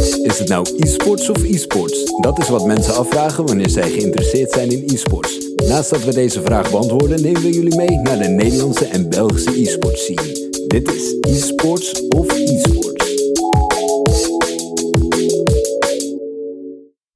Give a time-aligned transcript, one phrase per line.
[0.00, 2.12] Is het nou e-sports of e-sports?
[2.20, 5.38] Dat is wat mensen afvragen wanneer zij geïnteresseerd zijn in e-sports.
[5.56, 9.60] Naast dat we deze vraag beantwoorden, nemen we jullie mee naar de Nederlandse en Belgische
[9.60, 10.48] e-sports scene.
[10.66, 13.00] Dit is e-sports of e-sports.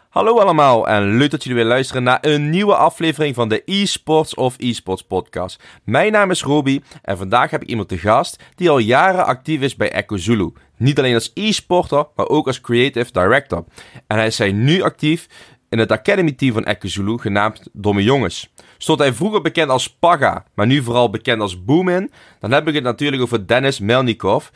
[0.08, 4.34] Hallo allemaal en leuk dat jullie weer luisteren naar een nieuwe aflevering van de eSports
[4.34, 5.62] of eSports podcast.
[5.84, 9.60] Mijn naam is Roby en vandaag heb ik iemand te gast die al jaren actief
[9.60, 10.52] is bij Echo Zulu.
[10.76, 13.64] Niet alleen als e-sporter, maar ook als creative director.
[14.06, 15.28] En hij is nu actief
[15.68, 18.52] in het academy team van Echo Zulu, genaamd Domme Jongens.
[18.78, 22.74] Stond hij vroeger bekend als Paga, maar nu vooral bekend als Boomin, dan heb ik
[22.74, 24.46] het natuurlijk over Dennis Melnikov.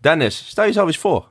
[0.00, 1.28] Dennis, stel jezelf eens voor.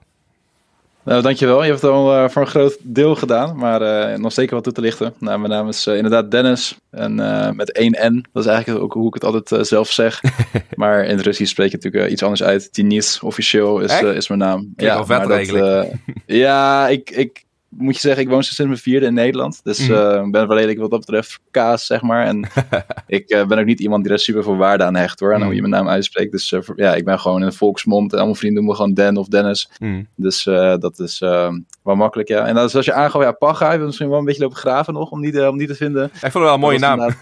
[1.08, 1.64] Nou, dankjewel.
[1.64, 4.64] Je hebt het al uh, voor een groot deel gedaan, maar uh, nog zeker wat
[4.64, 5.14] toe te lichten.
[5.20, 7.16] Nou, mijn naam is uh, inderdaad Dennis en
[7.56, 8.26] met één N.
[8.34, 10.22] Dat is eigenlijk ook hoe ik het altijd zelf zeg.
[10.76, 12.74] maar in het Russisch spreek je natuurlijk iets anders uit.
[12.74, 14.74] Denis officieel is, is mijn naam.
[14.76, 15.92] Klinkt ja, vet eigenlijk.
[16.26, 17.46] ja, ik, ik,
[17.78, 19.60] moet je zeggen, ik woon sinds mijn vierde in Nederland.
[19.64, 20.32] Dus ik mm.
[20.32, 22.26] ben wel redelijk wat dat betreft kaas, zeg maar.
[22.26, 22.50] En
[23.08, 25.34] ik ben ook niet iemand die er super veel waarde aan hecht hoor.
[25.34, 26.32] En hoe je mijn naam uitspreekt.
[26.32, 28.12] Dus ja, ik ben gewoon in de volksmond.
[28.12, 29.70] En allemaal vrienden noemen me gewoon Dan of Dennis.
[29.80, 30.08] Mm.
[30.16, 30.44] Dus
[30.80, 32.46] dat is wel makkelijk, ja.
[32.46, 35.12] En als, als je aangaf, ja, Paga, je misschien wel een beetje lopen graven nog
[35.12, 36.06] om die, om die te vinden.
[36.06, 37.10] Ik vond het wel een mooie naam.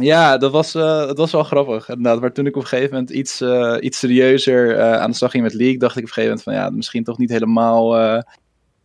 [0.00, 1.88] Ja, dat was, uh, dat was wel grappig.
[1.88, 2.20] Inderdaad.
[2.20, 5.30] Maar toen ik op een gegeven moment iets, uh, iets serieuzer uh, aan de slag
[5.30, 7.96] ging met League, dacht ik op een gegeven moment van ja, misschien toch niet helemaal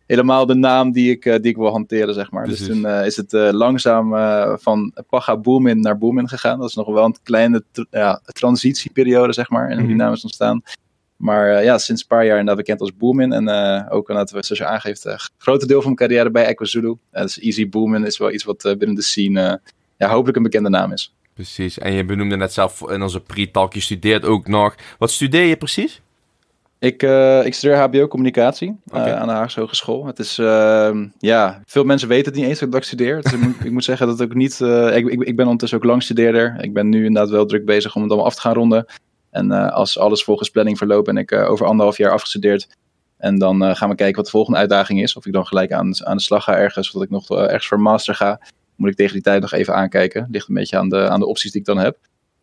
[0.08, 2.46] helemaal de naam die ik, uh, die ik wil hanteren, zeg maar.
[2.46, 4.10] Dus toen uh, is het uh, langzaam
[4.60, 6.58] van Paga Boomin naar Boomin gegaan.
[6.58, 9.86] Dat is nog wel een kleine tr ja, transitieperiode, zeg maar, en mm -hmm.
[9.86, 10.62] die naam is ontstaan.
[11.16, 13.32] Maar ja, sinds een paar jaar inderdaad bekend als Boomin.
[13.32, 13.48] En
[13.90, 16.96] ook laten we, zoals je aangeeft, een grote deel van mijn carrière bij Echo Zulu.
[17.10, 19.60] dus Easy Boomin is wel iets wat binnen de scene
[19.96, 21.14] ja, hopelijk een bekende naam is.
[21.34, 24.74] Precies, en je benoemde net zelf in onze pre-talk, je studeert ook nog.
[24.98, 26.00] Wat studeer je precies?
[26.80, 29.08] Ik, uh, ik studeer HBO-communicatie okay.
[29.08, 30.06] uh, aan de Haagse Hogeschool.
[30.06, 33.22] Het is, uh, ja, veel mensen weten het niet eens dat ik studeer.
[33.22, 34.60] Dus ik, moet, ik moet zeggen dat ook niet.
[34.60, 36.56] eh, ik, ik, ik, ben ondertussen ook langstudeerder.
[36.60, 38.86] Ik ben nu inderdaad wel druk bezig om het allemaal af te gaan ronden.
[39.30, 42.68] En eh, als alles volgens planning verloopt, ben ik over anderhalf jaar afgestudeerd.
[43.16, 45.16] En dan gaan we kijken wat de volgende uitdaging is.
[45.16, 47.66] Of ik dan gelijk aan, aan de slag ga ergens, of dat ik nog ergens
[47.66, 48.40] voor master ga.
[48.76, 50.28] Moet ik tegen die tijd nog even aankijken.
[50.30, 51.98] Ligt een beetje aan de, aan de opties die ik dan heb.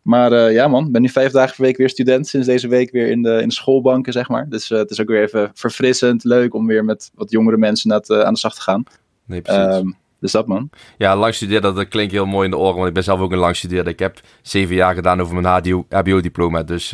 [0.06, 2.26] Maar uh, ja man, ben nu vijf dagen per week weer student.
[2.26, 4.48] Sinds deze week weer in de, in de schoolbanken, zeg maar.
[4.48, 7.88] Dus uh, het is ook weer even verfrissend, leuk om weer met wat jongere mensen
[7.88, 8.84] net, uh, aan de slag te gaan.
[9.24, 9.76] Nee, precies.
[9.76, 10.70] Um, dus dat man.
[10.98, 12.74] Ja, lang studeren, dat klinkt heel mooi in de oren.
[12.74, 13.92] Want ik ben zelf ook een lang studeerder.
[13.92, 16.62] Ik heb zeven jaar gedaan over mijn HBO-diploma.
[16.62, 16.92] Dus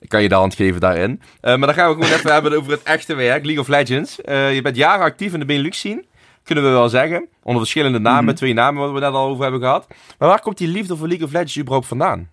[0.00, 1.20] ik kan je de hand geven daarin.
[1.40, 3.44] maar dan gaan we gewoon even hebben over het echte werk.
[3.44, 4.16] League of Legends.
[4.26, 6.04] je bent jaren actief in de Benelux scene
[6.42, 7.28] kunnen we wel zeggen.
[7.42, 8.36] Onder verschillende namen, mm-hmm.
[8.36, 9.86] twee namen wat we net al over hebben gehad.
[10.18, 12.30] Maar waar komt die liefde voor League of Legends überhaupt vandaan?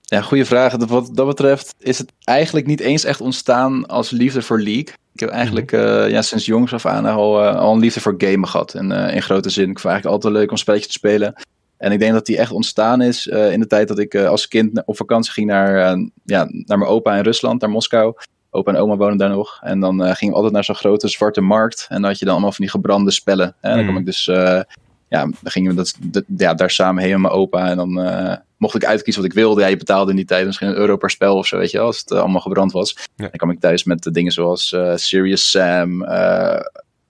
[0.00, 0.76] Ja, goede vraag.
[0.76, 4.94] Wat dat betreft is het eigenlijk niet eens echt ontstaan als liefde voor League.
[5.12, 5.88] Ik heb eigenlijk mm-hmm.
[5.88, 8.74] uh, ja, sinds jongs af aan al, uh, al een liefde voor gamen gehad.
[8.74, 9.70] In, uh, in grote zin.
[9.70, 11.34] Ik vond eigenlijk altijd leuk om spelletjes te spelen.
[11.76, 14.82] En ik denk dat die echt ontstaan is in de tijd dat ik als kind
[14.84, 18.14] op vakantie ging naar, ja, naar mijn opa in Rusland, naar Moskou
[18.56, 19.58] opa en oma wonen daar nog.
[19.62, 21.86] En dan uh, gingen we altijd naar zo'n grote zwarte markt.
[21.88, 23.54] En dan had je dan allemaal van die gebrande spellen.
[23.60, 23.84] En dan mm.
[23.84, 24.60] kwam ik dus, uh,
[25.08, 27.68] ja, dan gingen we dat, dat, ja, daar samen heen met mijn opa.
[27.68, 29.60] En dan uh, mocht ik uitkiezen wat ik wilde.
[29.60, 31.78] Ja, je betaalde in die tijd misschien een euro per spel of zo, weet je
[31.78, 31.86] wel.
[31.86, 32.96] Als het allemaal gebrand was.
[33.16, 33.28] Ja.
[33.28, 36.06] Dan kwam ik thuis met dingen zoals Serious Sam,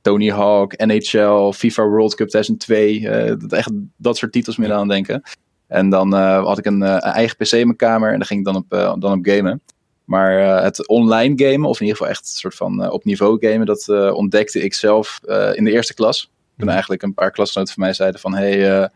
[0.00, 3.36] Tony Hawk, NHL, FIFA World Cup 2002.
[3.38, 5.22] dat, echt dat soort titels meer aan denken.
[5.66, 8.46] En dan had ik een, een, eigen PC in mijn kamer en dan ging ik
[8.46, 9.60] dan op, dan op gamen.
[10.06, 13.04] Maar uh, het online gamen, of in ieder geval echt een soort van uh, op
[13.04, 15.20] niveau gamen, dat uh, ontdekte ik zelf
[15.52, 16.20] in de eerste klas.
[16.20, 16.68] Toen mhm.
[16.68, 18.90] eigenlijk een paar klasgenoten van mij zeiden van, hey,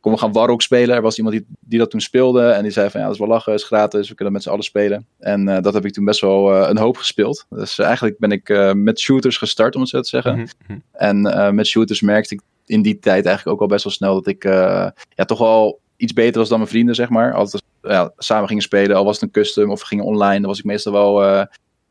[0.00, 0.96] kom we gaan Warrock spelen.
[0.96, 3.20] Er was iemand die, die dat toen speelde en die zei van, ja, dat is
[3.20, 5.06] wel lachen, is gratis, we kunnen met z'n allen spelen.
[5.18, 7.46] En dat heb ik toen best wel een hoop gespeeld.
[7.48, 10.38] Dus eigenlijk ben ik met shooters gestart, om het zo te zeggen.
[10.38, 10.82] Mm -hmm.
[10.92, 14.26] En met shooters merkte ik in die tijd eigenlijk ook al best wel snel dat
[14.26, 17.34] ik ja, toch wel iets beter was dan mijn vrienden, zeg maar.
[17.34, 20.58] Altijd ja, samen gingen spelen, al was het een custom of gingen online, dan was
[20.58, 21.44] ik meestal wel uh,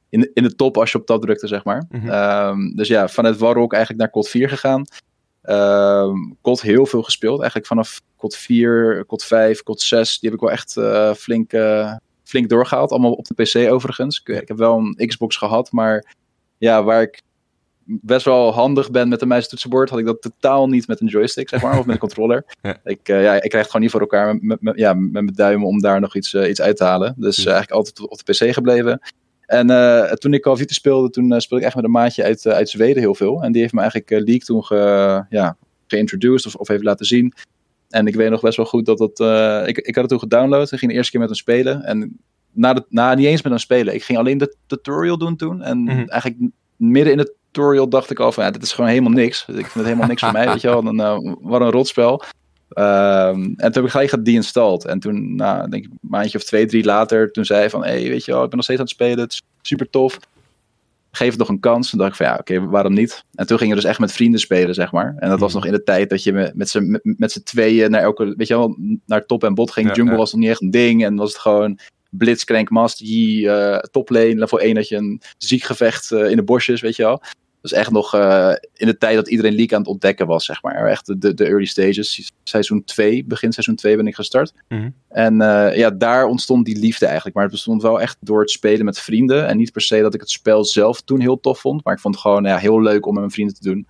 [0.09, 1.85] in, in de top als je op tab drukte, zeg maar.
[1.89, 2.09] Mm -hmm.
[2.09, 4.85] um, dus ja, vanuit Warrock eigenlijk naar COD 4 gegaan.
[5.43, 10.39] Um, COD heel veel gespeeld, eigenlijk vanaf COD 4, COD 5, COD 6, die heb
[10.39, 12.91] ik wel echt uh, flink, uh, flink doorgehaald.
[12.91, 14.21] Allemaal op de PC overigens.
[14.23, 16.15] Ik, ik heb wel een Xbox gehad, maar
[16.57, 17.21] ja, waar ik
[18.01, 21.07] best wel handig ben met een muis toetsenbord, had ik dat totaal niet met een
[21.07, 22.45] joystick, zeg maar, of met een controller.
[22.61, 22.77] Ja.
[22.83, 25.27] Ik, uh, ja, ik krijg het gewoon niet voor elkaar met, met, ja, met mijn
[25.27, 27.13] duimen om daar nog iets, uh, iets uit te halen.
[27.17, 29.01] Dus uh, eigenlijk altijd op de PC gebleven.
[29.45, 29.67] En
[30.19, 32.69] toen ik Call of Duty speelde, toen speelde ik echt met een maatje uit, uit
[32.69, 33.43] Zweden heel veel.
[33.43, 35.57] En die heeft me eigenlijk League toen ge, ja,
[35.87, 37.33] geïntroduced of, of even laten zien.
[37.89, 39.19] En ik weet nog best wel goed dat dat...
[39.67, 40.71] ik, ik had het toen gedownload.
[40.71, 41.83] Ik ging de eerste keer met hem spelen.
[41.83, 42.19] En
[42.51, 43.93] na, de, na niet eens met hem spelen.
[43.93, 45.61] Ik ging alleen de tutorial doen toen.
[45.61, 46.07] En mm -hmm.
[46.07, 49.45] eigenlijk midden in het tutorial dacht ik al van, ja, dit is gewoon helemaal niks.
[49.47, 50.83] Ik vind het helemaal niks voor mij, weet je wel.
[50.83, 52.23] Dan, uh, wat een rotspel.
[52.77, 54.85] Um, en toen heb ik gelijk gedeinstalled.
[54.85, 57.83] En toen, nou, denk ik een maandje of twee, drie later, toen zei hij van,
[57.83, 59.89] hé, hey, weet je wel, ik ben nog steeds aan het spelen, het is super
[59.89, 60.19] tof.
[61.11, 61.89] Geef het nog een kans.
[61.89, 63.23] Toen dacht ik van, ja, oké, waarom niet?
[63.35, 65.15] En toen gingen we dus echt met vrienden spelen, zeg maar.
[65.17, 68.01] En dat was nog in de tijd dat je met, met z'n met tweeën naar
[68.01, 69.87] elke, weet je wel, naar top en bot ging.
[69.87, 71.05] Ja, Jungle was nog niet echt een ding.
[71.05, 71.79] En was het gewoon
[72.11, 76.81] Blitzcrank, Master Yi, uh, toplane, level 1 had je een ziekgevecht uh, in de bosjes,
[76.81, 77.21] weet je wel.
[77.61, 80.61] Dus echt nog uh, in de tijd dat iedereen League aan het ontdekken was, zeg
[80.61, 80.87] maar.
[80.87, 82.31] Echt de, de early stages.
[82.43, 84.53] Seizoen 2, begin seizoen 2 ben ik gestart.
[84.67, 84.93] Mm -hmm.
[85.09, 85.35] En
[85.75, 87.35] ja, daar ontstond die liefde eigenlijk.
[87.35, 89.47] Maar het bestond wel echt door het spelen met vrienden.
[89.47, 91.83] En niet per se dat ik het spel zelf toen heel tof vond.
[91.83, 93.87] Maar ik vond het gewoon ja, heel leuk om met mijn vrienden te doen.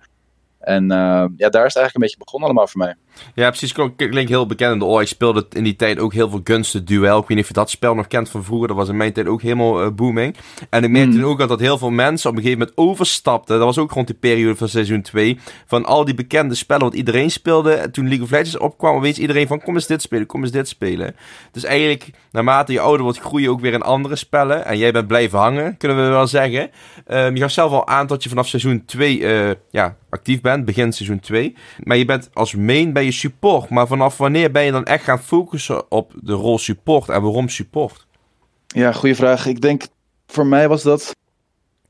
[0.62, 2.94] En uh, ja, daar is het eigenlijk een beetje begonnen allemaal voor mij.
[3.34, 3.72] Ja, precies.
[3.96, 5.00] Klinkt heel bekend in de oor.
[5.00, 7.18] Ik speelde in die tijd ook heel veel Gunsted Duel.
[7.18, 8.68] Ik weet niet of je dat spel nog kent van vroeger.
[8.68, 10.36] Dat was in mijn tijd ook helemaal uh, booming.
[10.70, 11.24] En ik merkte mm.
[11.24, 13.56] ook dat heel veel mensen op een gegeven moment overstapten.
[13.56, 15.38] Dat was ook rond die periode van seizoen 2.
[15.66, 17.72] Van al die bekende spellen wat iedereen speelde.
[17.72, 20.50] En toen League of Legends opkwam, weet iedereen van kom eens dit spelen, kom eens
[20.50, 21.16] dit spelen.
[21.52, 24.64] Dus eigenlijk, naarmate je ouder wordt, groei je ook weer in andere spellen.
[24.64, 26.70] En jij bent blijven hangen, kunnen we wel zeggen.
[27.08, 30.51] Um, je gaf zelf al aan dat je vanaf seizoen 2 uh, ja, actief bent,
[30.64, 31.56] begin seizoen 2.
[31.84, 33.68] Maar je bent als main bij je support.
[33.68, 37.48] Maar vanaf wanneer ben je dan echt gaan focussen op de rol support en waarom
[37.48, 38.06] support?
[38.66, 39.46] Ja, goede vraag.
[39.46, 39.82] Ik denk,
[40.26, 41.14] voor mij was dat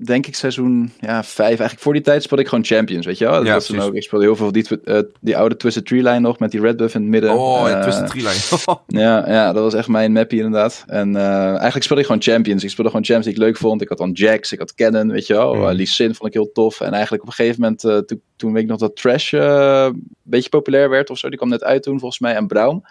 [0.04, 1.48] denk ik seizoen ja, vijf.
[1.48, 3.34] Eigenlijk voor die tijd speelde ik gewoon Champions, weet je wel?
[3.34, 6.02] Dat ja, was dan ook, ik speelde heel veel die, uh, die oude Twisted Tree
[6.02, 7.32] Line nog met die Red Buff in het midden.
[7.32, 8.80] Oh, uh, Twisted Tree Line.
[9.04, 10.84] ja, ja, dat was echt mijn mappie inderdaad.
[10.86, 12.64] En uh, eigenlijk speelde ik gewoon Champions.
[12.64, 13.82] Ik speelde gewoon Champions die ik leuk vond.
[13.82, 15.54] Ik had dan Jax, ik had Cannon, weet je wel.
[15.54, 15.72] Mm.
[15.72, 16.80] Lee Sin vond ik heel tof.
[16.80, 20.48] En eigenlijk op een gegeven moment, toen, toen weet ik nog dat Trash een beetje
[20.48, 21.28] populair werd of zo.
[21.28, 22.34] Die kwam net uit toen volgens mij.
[22.34, 22.84] En Brown.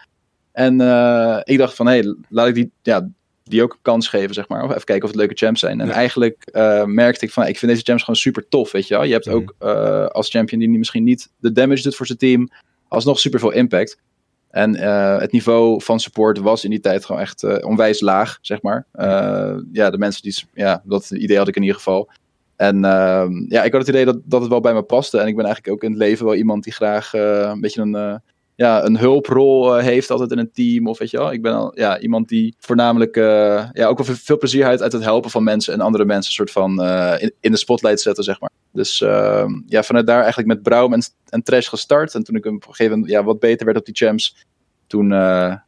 [0.51, 0.73] En
[1.43, 3.09] ik dacht van, hé, hey, laat ik die, ja,
[3.51, 4.63] die ook een kans geven, zeg maar.
[4.63, 5.81] Of even kijken of het leuke champs zijn.
[5.81, 5.93] En ja.
[5.93, 9.03] eigenlijk uh, merkte ik van, ik vind deze champs gewoon super tof, weet je wel.
[9.03, 9.33] Je hebt mm.
[9.33, 12.49] ook uh, als champion die misschien niet de damage doet voor zijn team,
[12.87, 13.97] alsnog super veel impact.
[14.49, 18.61] En uh, het niveau van support was in die tijd gewoon echt onwijs laag, zeg
[18.61, 18.85] maar.
[19.71, 22.09] ja, de mensen die, ja, dat idee had ik in ieder geval.
[22.55, 25.19] En ehm, ja, ik had het idee dat, dat het wel bij me paste.
[25.19, 28.21] En ik ben eigenlijk ook in het leven wel iemand die graag een beetje een
[28.55, 30.87] ja, een hulprol uh, heeft altijd in een team.
[30.87, 34.15] Of weet je wel, ik ben al ja, iemand die voornamelijk uh, ja, ook wel
[34.15, 37.33] veel plezier uit, uit het helpen van mensen en andere mensen soort van uh, in,
[37.39, 38.49] in, de spotlight zetten, zeg maar.
[38.71, 42.15] Dus ehm, ja, vanuit daar eigenlijk met Braum en, en Trash gestart.
[42.15, 44.45] En toen ik op een gegeven moment ja, wat beter werd op die champs,
[44.87, 45.11] toen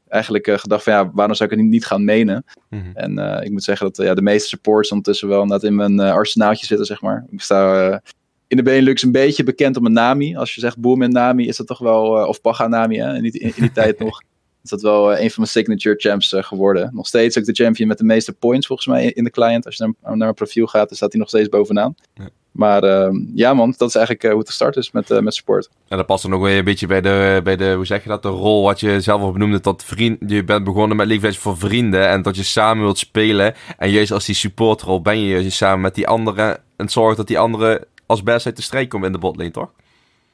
[0.08, 2.46] eigenlijk gedacht van ja, waarom zou ik het niet gaan menen?
[2.70, 2.96] Mm -hmm.
[2.96, 6.66] En ik moet zeggen dat ja, de meeste supports ondertussen wel net in mijn arsenaaltje
[6.66, 7.26] zitten, zeg maar.
[7.30, 8.02] Ik sta
[8.48, 10.36] in de Benelux een beetje bekend om een Nami.
[10.36, 13.16] Als je zegt Boom en Nami, is dat toch wel, uh, of Paga Nami, hè?
[13.16, 14.22] In, die, in, in die tijd nog.
[14.64, 16.90] Is dat wel uh, een van mijn signature champs uh, geworden.
[16.94, 19.66] Nog steeds ook de champion met de meeste points volgens mij in de client.
[19.66, 21.96] Als je naar, naar mijn profiel gaat, dan staat hij nog steeds bovenaan.
[22.14, 22.30] Ja.
[22.52, 25.70] Maar uh, ja man, dat is eigenlijk hoe het gestart is met, met support.
[25.88, 28.10] En dat past dan ook weer een beetje bij de, bij de, hoe zeg je
[28.10, 29.60] dat, de rol wat je zelf al benoemde.
[29.60, 33.54] Dat vriend, je bent begonnen met League voor vrienden en dat je samen wilt spelen.
[33.78, 37.28] En juist als die supportrol ben je juist samen met die anderen en zorgt dat
[37.28, 39.72] die anderen als best uit de strijd komen in de botlane, toch?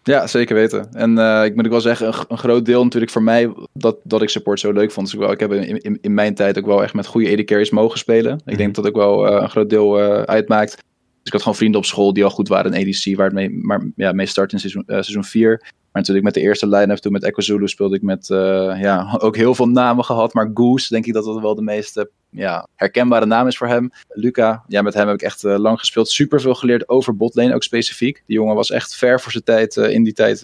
[0.03, 0.93] Ja, zeker weten.
[0.93, 3.97] En uh, ik moet ook wel zeggen, een, een, groot deel natuurlijk voor mij dat,
[4.03, 5.05] dat ik support zo leuk vond.
[5.05, 7.31] Dus ik, wel, ik heb in, in, in mijn tijd ook wel echt met goede
[7.31, 8.41] AD carries mogen spelen.
[8.45, 10.83] Ik denk dat dat ook wel uh, een groot deel uh, uitmaakt.
[11.29, 13.35] Dus ik had gewoon vrienden op school die al goed waren in ADC, waar het
[13.35, 15.57] mee, maar, ja, mee start in seizoen, seizoen 4.
[15.59, 18.37] Maar natuurlijk met de eerste line-up, toen met Echo Zulu speelde ik met, uh,
[18.81, 20.33] ja, ook heel veel namen gehad.
[20.33, 23.91] Maar Goose, denk ik dat dat wel de meest ja, herkenbare naam is voor hem.
[24.07, 26.09] Luca, ja, met hem heb ik echt uh, lang gespeeld.
[26.09, 28.23] Super veel geleerd over botlane, ook specifiek.
[28.25, 30.39] Die jongen was echt ver voor zijn tijd in die tijd,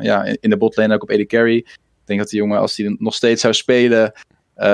[0.00, 1.56] ja, in, de botlane, ook op AD Carry.
[1.56, 1.66] Ik
[2.04, 4.12] denk dat die jongen, als hij nog steeds zou spelen,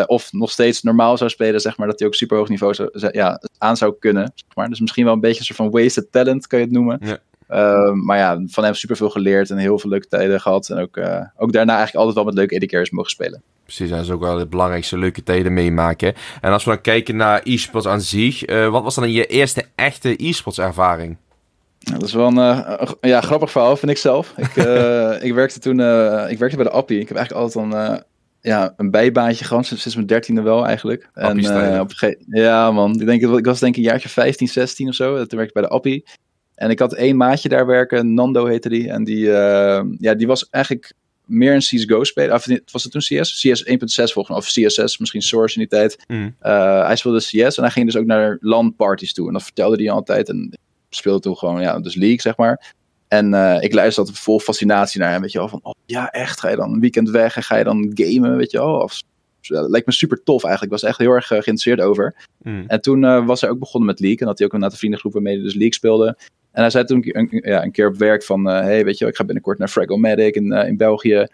[0.07, 2.91] of nog steeds normaal zou spelen, zeg maar, dat hij ook super hoog niveau zou,
[3.13, 4.33] ja, aan zou kunnen.
[4.35, 4.69] Zeg maar.
[4.69, 6.99] Dus misschien wel een beetje een soort van wasted talent, kan je het noemen.
[7.03, 7.19] Ja.
[7.51, 10.69] Uh, maar ja, van hem super veel geleerd en heel veel leuke tijden gehad.
[10.69, 13.43] En ook, uh, ook daarna eigenlijk altijd wel met leuke editors mogen spelen.
[13.65, 16.15] Precies, dat is ook wel de belangrijkste leuke tijden meemaken.
[16.41, 19.65] En als we dan kijken naar e-sports aan zich, uh, wat was dan je eerste
[19.75, 21.17] echte e-sports ervaring?
[21.79, 22.65] Dat is wel een
[23.01, 24.35] ja, grappig verhaal, vind ik zelf.
[24.37, 24.55] Ik,
[25.29, 25.81] ik werkte toen
[26.29, 27.01] ik werkte bij de Appie.
[27.01, 28.03] Ik heb eigenlijk altijd een,
[28.41, 31.09] ja, een bijbaantje gehad, sinds mijn dertiende wel eigenlijk.
[31.15, 31.93] En, op
[32.29, 35.05] ja man, ik, denk, ik was denk ik een jaartje 15, 16 of zo.
[35.05, 36.05] Toen werkte ik bij de Appie.
[36.55, 38.91] En ik had één maatje daar werken, Nando heette die.
[38.91, 40.93] En die, uh, ja, die was eigenlijk
[41.25, 42.35] meer een CSGO-speler.
[42.35, 43.41] Of was het toen CS?
[43.41, 44.37] CS 1.6 volgens mij.
[44.37, 46.05] Of CSS, misschien Source in die tijd.
[46.09, 46.37] Mm.
[46.43, 49.27] Uh, hij speelde CS en hij ging dus ook naar LAN-parties toe.
[49.27, 50.29] En dat vertelde hij altijd.
[50.29, 50.59] En
[50.91, 52.75] speelde toen gewoon, ja, dus League, zeg maar.
[53.11, 55.49] En uh, ik luisterde vol fascinatie naar hem, weet je wel.
[55.49, 58.37] Van, oh ja, echt, ga je dan een weekend weg en ga je dan gamen,
[58.37, 58.81] weet je wel.
[58.81, 59.03] Of
[59.49, 60.75] lijkt me super tof eigenlijk.
[60.75, 62.15] Ik was echt heel erg geïnteresseerd over.
[62.43, 62.65] Mm.
[62.67, 64.19] En toen was hij ook begonnen met League.
[64.19, 66.17] En had hij ook een aantal vriendengroep waarmee hij dus League speelde.
[66.53, 68.45] En hij zei toen een, ja, een keer op werk van...
[68.45, 71.17] hey, weet je ik ga binnenkort naar Fragomatic in, in België.
[71.17, 71.29] En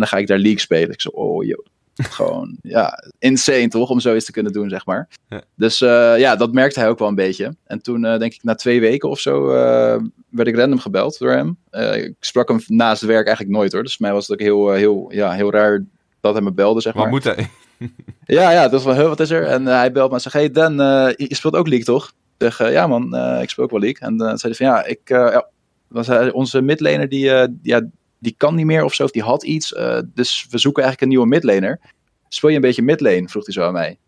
[0.00, 0.90] dan ga ik daar League spelen.
[0.90, 1.66] Ik zo, oh joh,
[2.18, 3.90] gewoon, ja, insane toch?
[3.90, 5.08] Om zoiets te kunnen doen, zeg maar.
[5.28, 5.42] Ja.
[5.54, 7.54] Dus uh, ja, dat merkte hij ook wel een beetje.
[7.64, 11.18] En toen, uh, denk ik, na twee weken of zo, uh, werd ik random gebeld
[11.18, 11.56] door hem.
[11.94, 13.82] ik sprak hem naast het werk eigenlijk nooit hoor.
[13.82, 15.84] Dus voor mij was het ook heel, heel, ja, heel raar
[16.20, 17.02] dat hij me belde, zeg maar.
[17.02, 17.50] Wat moet hij?
[18.38, 19.46] ja, ja, dat was van, wat is er?
[19.46, 20.74] En hij belt me en zegt, hey Dan,
[21.16, 22.12] je speelt ook League toch?
[22.38, 24.08] Ik zeg, ja man, ik speel ook wel League.
[24.08, 25.48] En dan zei hij van, ja, ik, ja,
[25.88, 27.24] was hij, onze midlaner die,
[27.62, 27.88] ja,
[28.20, 29.72] die kan niet meer of zo, of die had iets.
[29.72, 31.80] Uh, dus we zoeken eigenlijk een nieuwe midlaner.
[32.28, 33.28] Speel je een beetje midlane?
[33.28, 33.98] vroeg hij zo aan mij.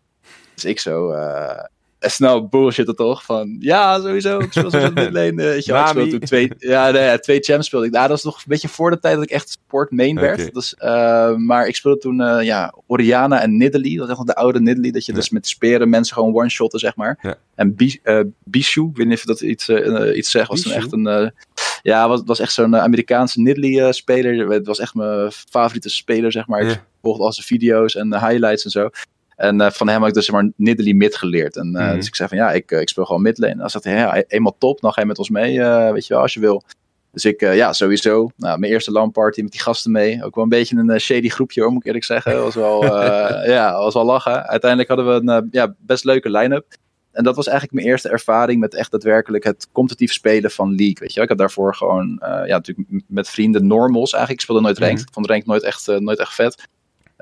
[0.53, 1.63] Dus ik zo, uh,
[2.09, 3.23] snel bullshit toch?
[3.23, 4.77] Van, ja, sowieso, ik speel zo.
[4.77, 4.93] Uh,
[5.35, 7.91] weet je wel, ik toen twee, ja, nee, ja, twee champs speelde ik.
[7.91, 10.53] Nou, dat was nog een beetje voor de tijd dat ik echt sport main werd.
[10.53, 13.95] Dus, uh, maar ik speelde toen, uh, ja, Oriana en Nidalee.
[13.95, 15.17] Dat is echt nog de oude Nidalee, dat je Ja.
[15.17, 17.19] dus met speren mensen gewoon one-shotten, zeg maar.
[17.21, 17.35] Ja.
[17.55, 20.61] En Bi- eh, Bishu, ik weet niet of je dat iets, eh, iets zegt, was
[20.61, 21.07] toen echt een...
[21.07, 21.27] eh,
[21.81, 24.49] ja, was, was echt zo'n eh, Amerikaanse Nidalee-speler.
[24.49, 26.61] Het was echt mijn favoriete speler, zeg maar.
[26.61, 26.85] Ik Ja.
[27.01, 28.89] volgde al zijn video's en de highlights en zo.
[29.43, 31.57] En eh, van hem had ik dus zeg maar Nidalee mid geleerd.
[31.57, 31.95] En, Mhm.
[31.95, 33.53] Dus ik zei van ja, ik, eh, ik speel gewoon midlane.
[33.53, 35.59] En dan zegt hij, ja, eenmaal top, dan ga je met ons mee,
[35.91, 36.63] weet je wel, als je wil.
[37.11, 38.29] Dus ik, ja, sowieso.
[38.37, 40.23] Nou, mijn eerste LAN-party met die gasten mee.
[40.23, 42.41] Ook wel een beetje een shady groepje hoor, moet ik eerlijk zeggen.
[42.41, 42.83] Was wel,
[43.55, 44.47] ja, was wel lachen.
[44.47, 46.65] Uiteindelijk hadden we een ja, best leuke line-up.
[47.11, 50.97] En dat was eigenlijk mijn eerste ervaring met echt daadwerkelijk het competitief spelen van League.
[50.99, 51.23] Weet je, wel.
[51.23, 54.31] ik had daarvoor gewoon, ja, natuurlijk met vrienden normals eigenlijk.
[54.31, 54.97] Ik speelde nooit ranked.
[54.97, 55.07] Mhm.
[55.07, 56.67] Ik vond ranked nooit echt, nooit echt vet.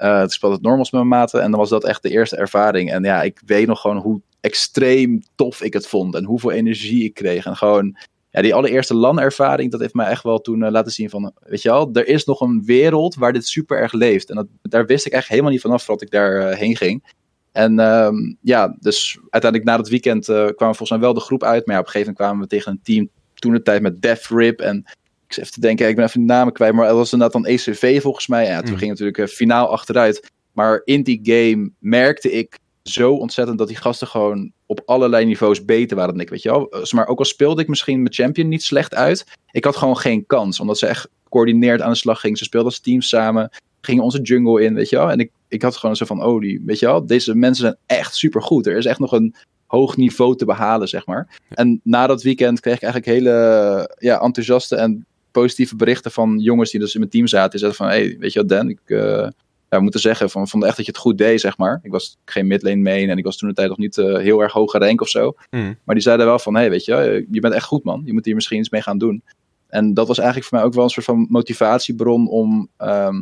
[0.02, 2.36] Eh ik speelde het normals met mijn maten en dan was dat echt de eerste
[2.36, 2.92] ervaring.
[2.92, 7.04] En ja, ik weet nog gewoon hoe extreem tof ik het vond en hoeveel energie
[7.04, 7.46] ik kreeg.
[7.46, 7.98] En gewoon,
[8.30, 11.62] ja, die allereerste LAN-ervaring, dat heeft mij echt wel toen eh, laten zien van, weet
[11.62, 14.30] je wel, er is nog een wereld waar dit super erg leeft.
[14.30, 17.14] En dat, daar wist ik echt helemaal niet vanaf voordat ik daar eh, heen ging.
[17.52, 21.44] En ehm, ja, dus uiteindelijk na dat weekend eh, kwamen volgens mij wel de groep
[21.44, 21.66] uit.
[21.66, 24.02] Maar ja, op een gegeven moment kwamen we tegen een team toen de tijd met
[24.02, 24.86] Def Rip en
[25.32, 27.52] ik even te denken, ik ben even de namen kwijt, maar dat was inderdaad dan
[27.52, 28.46] ECV volgens mij.
[28.46, 28.78] Ja, toen Mm.
[28.78, 30.30] ging natuurlijk eh, finaal achteruit.
[30.52, 35.66] Maar in die game merkte ik zo ontzettend dat die gasten gewoon op allerlei niveaus
[35.66, 36.70] beter waren dan ik, weet je wel.
[36.70, 39.98] Eh, Maar ook al speelde ik misschien mijn champion niet slecht uit, ik had gewoon
[39.98, 42.38] geen kans, omdat ze echt gecoördineerd aan de slag gingen.
[42.38, 43.50] Ze speelden als team samen,
[43.82, 45.12] gingen onze jungle in, weet je wel.
[45.12, 47.78] En ik, ik had gewoon zo van, oh, die, weet je wel, deze mensen zijn
[47.86, 48.68] echt super goed.
[48.68, 49.36] Er is echt nog een
[49.68, 51.40] hoog niveau te behalen, zeg maar.
[51.50, 56.72] En na dat weekend kreeg ik eigenlijk hele ja, enthousiaste en positieve berichten van jongens
[56.72, 57.50] die dus in mijn team zaten.
[57.50, 59.28] Die zeiden van, hey, weet je wat Dan, ik eh,
[59.72, 61.80] ja, we moeten zeggen van, vond echt dat je het goed deed, zeg maar.
[61.84, 64.42] Ik was geen midlane main en ik was toen de tijd nog niet eh, heel
[64.42, 65.36] erg hoge rank of zo.
[65.50, 65.78] Mm.
[65.84, 68.02] Maar die zeiden wel van, hey, weet je, je bent echt goed man.
[68.06, 69.24] Je moet hier misschien iets mee gaan doen.
[69.68, 73.16] En dat was eigenlijk voor mij ook wel een soort van motivatiebron om ehm,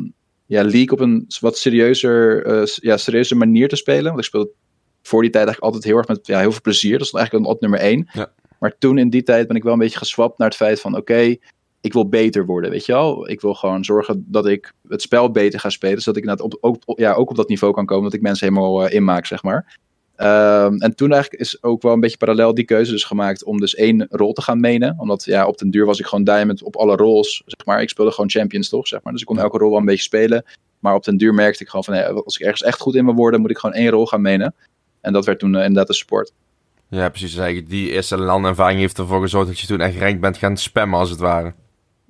[0.46, 4.04] ja, League op een wat serieuzer, eh, ja, serieuze manier te spelen.
[4.04, 4.50] Want ik speelde
[5.02, 6.98] voor die tijd eigenlijk altijd heel erg met ja, heel veel plezier.
[6.98, 8.08] Dat is eigenlijk een op nummer één.
[8.12, 8.32] Ja.
[8.58, 10.96] Maar toen in die tijd ben ik wel een beetje geswapt naar het feit van,
[10.96, 11.36] oké,
[11.80, 13.28] ik wil beter worden, weet je wel.
[13.28, 16.58] Ik wil gewoon zorgen dat ik het spel beter ga spelen, zodat ik inderdaad op,
[16.60, 19.26] ook, op- ja, ook op dat niveau kan komen, dat ik mensen helemaal eh, inmaak,
[19.26, 19.78] zeg maar.
[20.16, 23.60] Ehm, en toen eigenlijk is ook wel een beetje parallel die keuze dus gemaakt om
[23.60, 24.94] dus één rol te gaan menen.
[24.98, 27.82] Omdat ja, op den duur was ik gewoon diamond op alle roles, zeg maar.
[27.82, 29.12] Ik speelde gewoon champions toch, zeg maar.
[29.12, 30.44] Dus ik kon elke rol wel een beetje spelen.
[30.78, 33.04] Maar op den duur merkte ik gewoon van, hey, als ik ergens echt goed in
[33.04, 34.54] wil worden, moet ik gewoon één rol gaan menen.
[35.00, 36.32] En dat werd toen eh, inderdaad de support.
[36.88, 37.30] Ja, precies.
[37.30, 40.56] Dus eigenlijk die eerste landervaring heeft ervoor gezorgd dat je toen echt rank bent gaan
[40.56, 41.54] spammen, als het ware.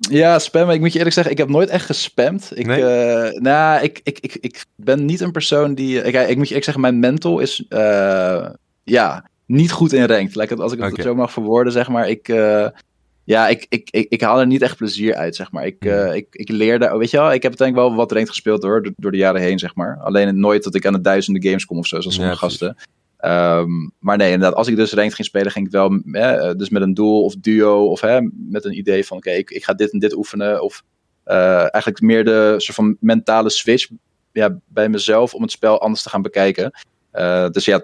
[0.09, 0.75] Ja, spammen.
[0.75, 2.51] Ik moet je eerlijk zeggen, ik heb nooit echt gespamd.
[2.53, 2.85] Ik, Nee?
[2.85, 5.97] eh, nou, ik, ik, ik, ik ben niet een persoon die...
[5.97, 8.49] Ik, ik moet je eerlijk zeggen, mijn mental is eh,
[8.83, 10.35] ja, niet goed in ranked.
[10.35, 12.09] Like, als ik het zo mag verwoorden, zeg maar.
[12.09, 12.67] Ik, eh,
[13.23, 15.65] ja, ik, ik, ik, ik haal er niet echt plezier uit, zeg maar.
[15.65, 16.97] Ik, eh, ik, ik leerde...
[16.97, 19.41] Weet je wel, ik heb uiteindelijk wel wat ranked gespeeld hoor, door, door de jaren
[19.41, 19.97] heen, zeg maar.
[20.01, 22.85] Alleen nooit dat ik aan de duizenden games kom of zo, zoals Ja, sommige precies.
[23.21, 26.69] Ehm, maar nee, inderdaad, als ik dus ranked ging spelen, ging ik wel eh, dus
[26.69, 29.73] met een doel of duo of hè, met een idee van oké, ik, ik ga
[29.73, 30.63] dit en dit oefenen.
[30.63, 30.83] Of
[31.23, 33.87] eh, eigenlijk meer de soort van mentale switch
[34.31, 36.71] ja, bij mezelf om het spel anders te gaan bekijken.
[37.11, 37.83] Eh, dus ja,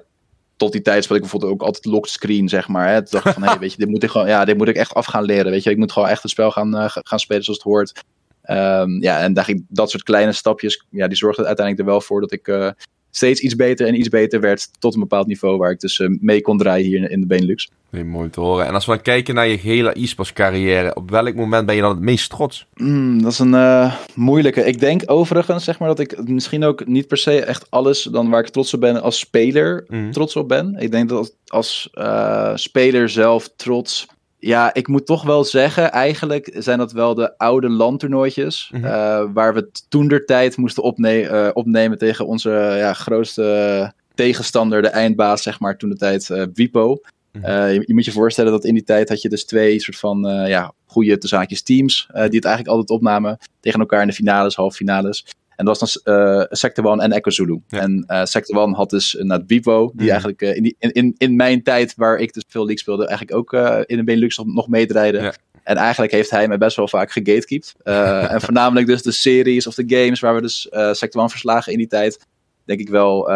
[0.56, 2.88] tot die tijd speelde ik bijvoorbeeld ook altijd locked screen, zeg maar.
[2.88, 3.02] Hè.
[3.02, 4.76] Toen dacht ik van, hey, weet je, dit moet ik gewoon, ja, dit moet ik
[4.76, 5.70] echt af gaan leren, weet je.
[5.70, 8.04] Ik moet gewoon echt het spel gaan, gaan spelen zoals het hoort.
[8.42, 9.34] Ehm, ja, en
[9.68, 12.76] dat soort kleine stapjes, ja, die zorgden uiteindelijk er wel voor dat ik
[13.12, 16.08] steeds iets beter en iets beter werd tot een bepaald niveau waar ik dus eh,
[16.20, 17.70] mee kon draaien hier in, de Benelux.
[17.90, 18.66] Nee, mooi te horen.
[18.66, 21.82] En als we dan kijken naar je hele e-sports carrière, op welk moment ben je
[21.82, 22.66] dan het meest trots?
[22.76, 24.64] Mm, dat is een eh, moeilijke.
[24.66, 28.30] Ik denk overigens, zeg maar, dat ik misschien ook niet per se echt alles dan
[28.30, 30.12] waar ik trots op ben als speler Mhm.
[30.12, 30.76] trots op ben.
[30.80, 34.08] Ik denk dat als, als eh, speler zelf trots
[34.48, 38.70] Ja, ik moet toch wel zeggen, eigenlijk zijn dat wel de oude landtoernooitjes.
[38.74, 38.86] Mhm.
[38.86, 44.82] eh, waar we toen der tijd moesten opne eh, opnemen tegen onze ja, grootste tegenstander,
[44.82, 47.02] de eindbaas, zeg maar, toen de tijd, eh Wipo.
[47.32, 47.52] Mhm.
[47.52, 50.20] Je, je moet je voorstellen dat in die tijd had je dus twee soort van
[50.48, 52.08] ja, goede zaakjes teams.
[52.12, 55.26] die het eigenlijk altijd opnamen tegen elkaar in de finales, halffinales.
[55.58, 57.62] En dat was dan eh Sector One en Echo Zulu.
[57.68, 57.80] Ja.
[57.80, 60.10] En eh Sector One had dus naar Wipo, die Mhm.
[60.10, 63.08] eigenlijk eh, in, die, in, in, in mijn tijd, waar ik dus veel league speelde,
[63.08, 63.54] eigenlijk ook
[63.86, 65.22] in de Benelux nog, meedraaide.
[65.22, 65.34] Ja.
[65.64, 67.76] En eigenlijk heeft hij mij best wel vaak gegatekeept.
[67.84, 71.78] En voornamelijk dus de series of de games waar we dus Sector One verslagen in
[71.78, 72.26] die tijd.
[72.66, 73.30] Denk ik wel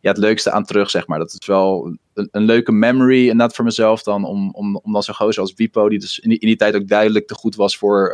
[0.00, 1.18] ja, het leukste aan terug, zeg maar.
[1.18, 3.30] Dat is wel een, een leuke memory.
[3.30, 6.18] En dat voor mezelf dan, om, om, om dan zo'n gozer als Wipo, die dus
[6.18, 8.12] in die, in die tijd ook duidelijk te goed was voor,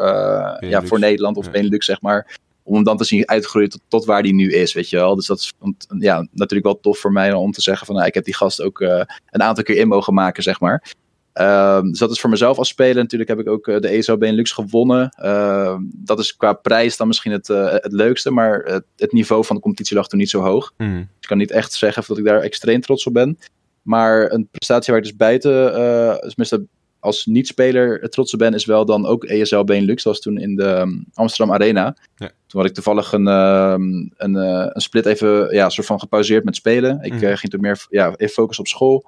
[0.60, 1.50] ja, voor Nederland of Ja.
[1.50, 2.38] Benelux, zeg maar.
[2.68, 5.14] Om hem dan te zien uitgroeien tot, tot waar die nu is, weet je wel.
[5.14, 8.06] Dus dat is want, ja, natuurlijk wel tof voor mij om te zeggen van, nou,
[8.06, 10.94] ik heb die gast ook eh, een aantal keer in mogen maken, zeg maar.
[11.32, 13.02] Ehm, dus dat is voor mezelf als speler.
[13.02, 15.08] Natuurlijk heb ik ook eh, de ESO Benelux gewonnen.
[15.08, 18.30] Ehm, dat is qua prijs dan misschien het, eh, het leukste.
[18.30, 20.72] Maar het, het niveau van de competitie lag toen niet zo hoog.
[20.76, 20.96] Mhm.
[20.96, 23.38] Dus ik kan niet echt zeggen dat ik daar extreem trots op ben.
[23.82, 26.66] Maar een prestatie waar ik dus buiten, eh tenminste
[27.00, 30.02] als niet-speler trots op ben, is wel dan ook ESL Benelux.
[30.02, 31.97] Dat was toen in de ehm, Amsterdam Arena.
[32.17, 32.31] Ja.
[32.47, 33.83] Toen had ik toevallig een, ehm,
[34.17, 36.99] een, eh, een split even ja, soort van gepauzeerd met spelen.
[37.02, 37.25] Ik Mhm.
[37.25, 39.07] eh, ging toen meer ja, even focussen op school.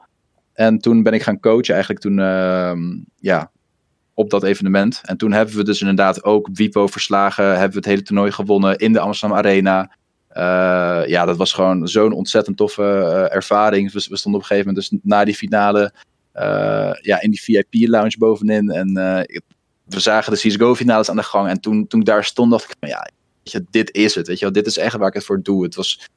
[0.53, 2.81] En toen ben ik gaan coachen eigenlijk toen, ehm,
[3.17, 3.51] ja,
[4.15, 5.01] op dat evenement.
[5.05, 7.45] En toen hebben we dus inderdaad ook Wipo verslagen.
[7.45, 9.97] Hebben we het hele toernooi gewonnen in de Amsterdam Arena.
[10.29, 12.83] Eh, ja, dat was gewoon zo'n ontzettend toffe
[13.33, 13.93] ervaring.
[13.93, 15.93] We, we stonden op een gegeven moment dus na die finale
[17.03, 18.71] ja, in die VIP-lounge bovenin.
[18.71, 19.41] En eh,
[19.85, 21.49] we zagen de CSGO-finales aan de gang.
[21.49, 23.11] En toen, toen ik daar stond, dacht ik van ja,
[23.43, 24.27] weet je, dit is het.
[24.27, 25.65] Weet je wel, dit is echt waar ik het voor doe.
[25.65, 26.09] Het was,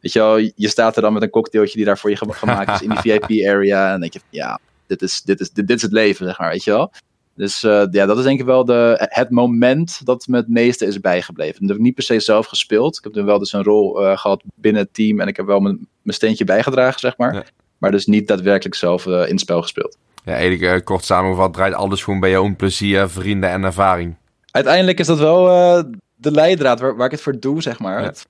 [0.00, 2.32] weet je wel, je staat er dan met een cocktailtje die daar voor je gema-
[2.32, 3.84] gemaakt is in die VIP-area.
[3.84, 6.38] En dan denk je ja, dit is, dit, is, dit, dit is het leven, zeg
[6.38, 6.92] maar, weet je wel.
[7.34, 10.86] Dus eh, ja, dat is denk ik wel de, het moment dat me het meeste
[10.86, 11.60] is bijgebleven.
[11.60, 12.98] Dat heb ik niet per se zelf gespeeld.
[12.98, 15.20] Ik heb toen wel dus een rol eh, gehad binnen het team.
[15.20, 17.34] En ik heb wel mijn, mijn steentje bijgedragen, zeg maar.
[17.34, 17.44] Ja.
[17.82, 19.96] Maar dus niet daadwerkelijk zelf eh, in het spel gespeeld.
[20.24, 24.14] Ja, eigenlijk eh, kort samengevat draait alles gewoon bij jou om plezier, vrienden en ervaring.
[24.50, 25.84] Uiteindelijk is dat wel eh,
[26.16, 28.00] de leidraad waar, waar ik het voor doe, zeg maar.
[28.00, 28.06] Ja.
[28.06, 28.26] Het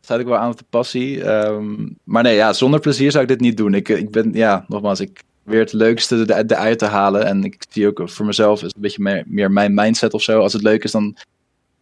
[0.00, 1.22] sluit ik wel aan op de passie.
[1.24, 3.74] Ehm, maar nee, ja, zonder plezier zou ik dit niet doen.
[3.74, 7.26] Ik, ik ben, ja, nogmaals, ik weer het leukste er- eruit te halen.
[7.26, 10.40] En ik zie ook voor mezelf, is een beetje meer, meer mijn mindset of zo.
[10.40, 11.16] Als het leuk is, dan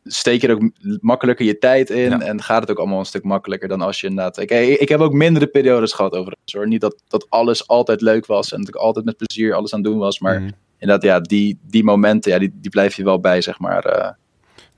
[0.05, 2.11] steek je er ook makkelijker je tijd in.
[2.11, 2.21] Ja.
[2.21, 4.39] En gaat het ook allemaal een stuk makkelijker dan als je inderdaad...
[4.39, 6.67] Ik, ik heb ook mindere periodes gehad overigens hoor.
[6.69, 9.81] Niet dat, dat alles altijd leuk was en dat ik altijd met plezier alles aan
[9.81, 10.19] het doen was.
[10.21, 10.51] Maar Mhm.
[10.79, 13.85] inderdaad, ja, die, die momenten, ja, die, die blijf je wel bij, zeg maar.
[13.85, 14.11] eh,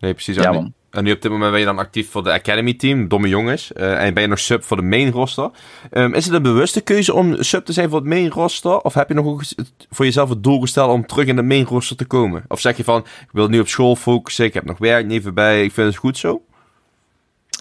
[0.00, 0.36] Nee, precies.
[0.36, 0.72] ja, man.
[0.96, 3.72] En nu op dit moment ben je dan actief voor de Academy Team, domme jongens.
[3.72, 5.50] Eh, en ben je nog sub voor de main roster.
[5.90, 8.80] Ehm, is het een bewuste keuze om sub te zijn voor het main roster?
[8.80, 9.42] Of heb je nog
[9.90, 12.44] voor jezelf het doel gesteld om terug in de main roster te komen?
[12.48, 15.64] Of zeg je van, ik wil nu op school focussen, ik heb nog werk nevenbij,
[15.64, 16.42] ik vind het goed zo?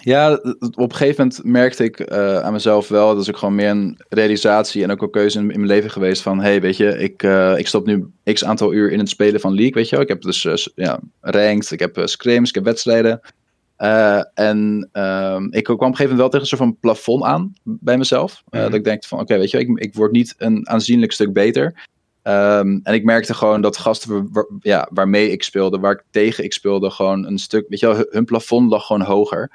[0.06, 3.54] Ja, op een gegeven moment merkte ik eh, aan mezelf wel, dat is ook gewoon
[3.54, 6.76] meer een realisatie en ook een keuze in, in mijn leven geweest van, hey, weet
[6.76, 9.88] je, ik, eh, ik stop nu x aantal uur in het spelen van League, weet
[9.88, 10.04] je wel.
[10.04, 13.20] Ik heb dus s- ja, ranked, ik heb scrims, ik heb wedstrijden.
[14.34, 17.52] En ehm, ik kwam op een gegeven moment wel tegen een soort van plafond aan
[17.62, 18.42] bij mezelf.
[18.50, 18.62] Mhm.
[18.62, 21.74] Dat ik denk van, oké, weet je, ik, ik word niet een aanzienlijk stuk beter.
[22.22, 26.44] Ehm, en ik merkte gewoon dat gasten waar- ja, waarmee ik speelde, waar ik tegen
[26.44, 29.50] ik speelde, gewoon een stuk, weet je wel, hun plafond lag gewoon hoger.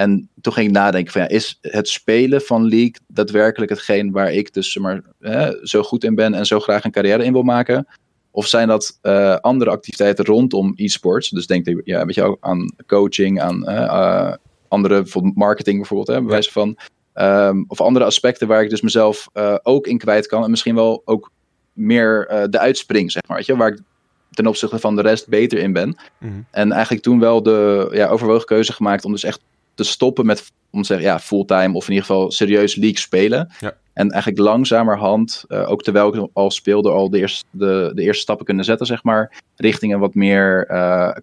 [0.00, 4.32] En toen ging ik nadenken van ja, is het spelen van League daadwerkelijk hetgeen waar
[4.32, 7.42] ik dus maar, hè, zo goed in ben en zo graag een carrière in wil
[7.42, 7.86] maken?
[8.30, 11.28] Of zijn dat eh, andere activiteiten rondom e-sports?
[11.28, 14.34] Dus denk ik ja, weet je, ook aan coaching, aan eh,
[14.68, 16.76] andere, marketing bijvoorbeeld, hè, bij wijze van.
[17.12, 20.44] Ehm, of andere aspecten waar ik dus mezelf eh, ook in kwijt kan.
[20.44, 21.30] En misschien wel ook
[21.72, 23.36] meer de uitspring, zeg maar.
[23.36, 23.80] Weet je, waar ik
[24.30, 25.96] ten opzichte van de rest beter in ben.
[26.18, 26.32] Mhm.
[26.50, 29.40] En eigenlijk toen wel de ja, overwogen keuze gemaakt om dus echt
[29.82, 33.52] te stoppen met, om te zeggen, ja, fulltime of in ieder geval serieus league spelen.
[33.60, 33.76] Ja.
[33.92, 38.22] En eigenlijk langzamerhand, eh, ook terwijl ik al speelde, al de eerste, de, de eerste
[38.22, 41.16] stappen kunnen zetten, zeg maar, richting een wat meer eh,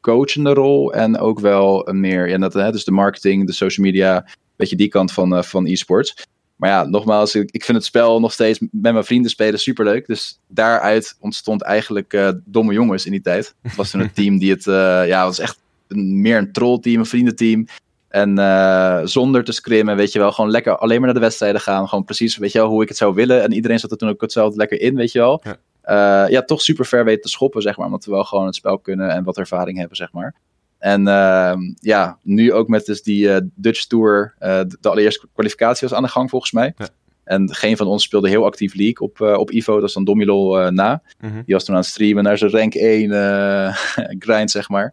[0.00, 0.92] coachende rol.
[0.92, 4.76] En ook wel een meer, ja, dat, hè, dus de marketing, de social media, beetje
[4.76, 6.26] die kant van, eh, van e-sports.
[6.56, 10.06] Maar ja, nogmaals, ik, ik vind het spel nog steeds met mijn vrienden spelen superleuk.
[10.06, 13.54] Dus daaruit ontstond eigenlijk Domme Jongens in die tijd.
[13.62, 16.98] Het was toen een team die het, ja, het was echt een, meer een trollteam,
[16.98, 17.66] een vriendenteam.
[18.12, 21.60] En eh, zonder te scrimmen, weet je wel, gewoon lekker alleen maar naar de wedstrijden
[21.60, 21.88] gaan.
[21.88, 23.42] Gewoon precies, weet je wel, hoe ik het zou willen.
[23.42, 25.40] En iedereen zat er toen ook hetzelfde lekker in, weet je wel.
[25.44, 25.56] Ja.
[25.84, 27.86] Ja, ja toch super ver weten te schoppen, zeg maar.
[27.86, 30.34] Omdat we wel gewoon het spel kunnen en wat ervaring hebben, zeg maar.
[30.78, 34.34] En ehm, ja, nu ook met dus die eh, Dutch Tour.
[34.38, 36.74] eh, de allereerste kwalificatie was aan de gang volgens mij.
[36.76, 36.88] Ja.
[37.24, 39.74] En geen van ons speelde heel actief League op, op Ivo.
[39.80, 41.02] Dat is dan Domilol na.
[41.20, 41.42] Mhm.
[41.44, 43.10] Die was toen aan het streamen naar zijn rank 1
[44.24, 44.92] grind, zeg maar.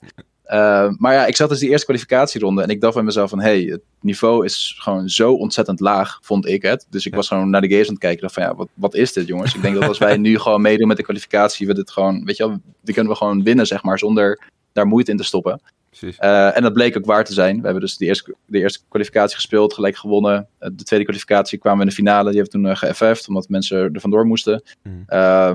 [0.53, 3.41] Uh, maar ja, ik zat dus die eerste kwalificatieronde en ik dacht bij mezelf van,
[3.41, 6.87] hey, het niveau is gewoon zo ontzettend laag, vond ik het.
[6.89, 8.95] Dus ik was gewoon naar de games aan het kijken, dacht van, ja, wat, wat
[8.95, 9.55] is dit jongens?
[9.55, 12.37] Ik denk dat als wij nu gewoon meedoen met de kwalificatie, we dit gewoon, weet
[12.37, 14.39] je wel, die kunnen we gewoon winnen, zeg maar, zonder
[14.73, 15.61] daar moeite in te stoppen.
[16.01, 17.55] Uh, en dat bleek ook waar te zijn.
[17.55, 20.47] We hebben dus de eerste, de eerste kwalificatie gespeeld, gelijk gewonnen.
[20.59, 22.31] Uh, de tweede kwalificatie kwamen we in de finale.
[22.31, 24.63] Die hebben toen uh, omdat mensen er vandoor moesten.
[24.83, 25.05] Mm.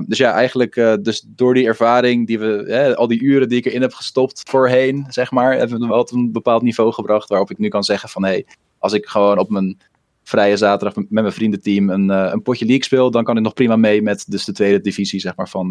[0.07, 3.81] dus ja, eigenlijk dus door die ervaring, die we, al die uren die ik erin
[3.81, 7.57] heb gestopt voorheen, zeg maar, hebben we wel tot een bepaald niveau gebracht waarop ik
[7.57, 8.45] nu kan zeggen van, hé, hey,
[8.77, 9.77] als ik gewoon op mijn
[10.23, 13.75] vrije zaterdag met mijn vriendenteam een, een potje league speel, dan kan ik nog prima
[13.75, 15.67] mee met dus de tweede divisie, zeg maar, van,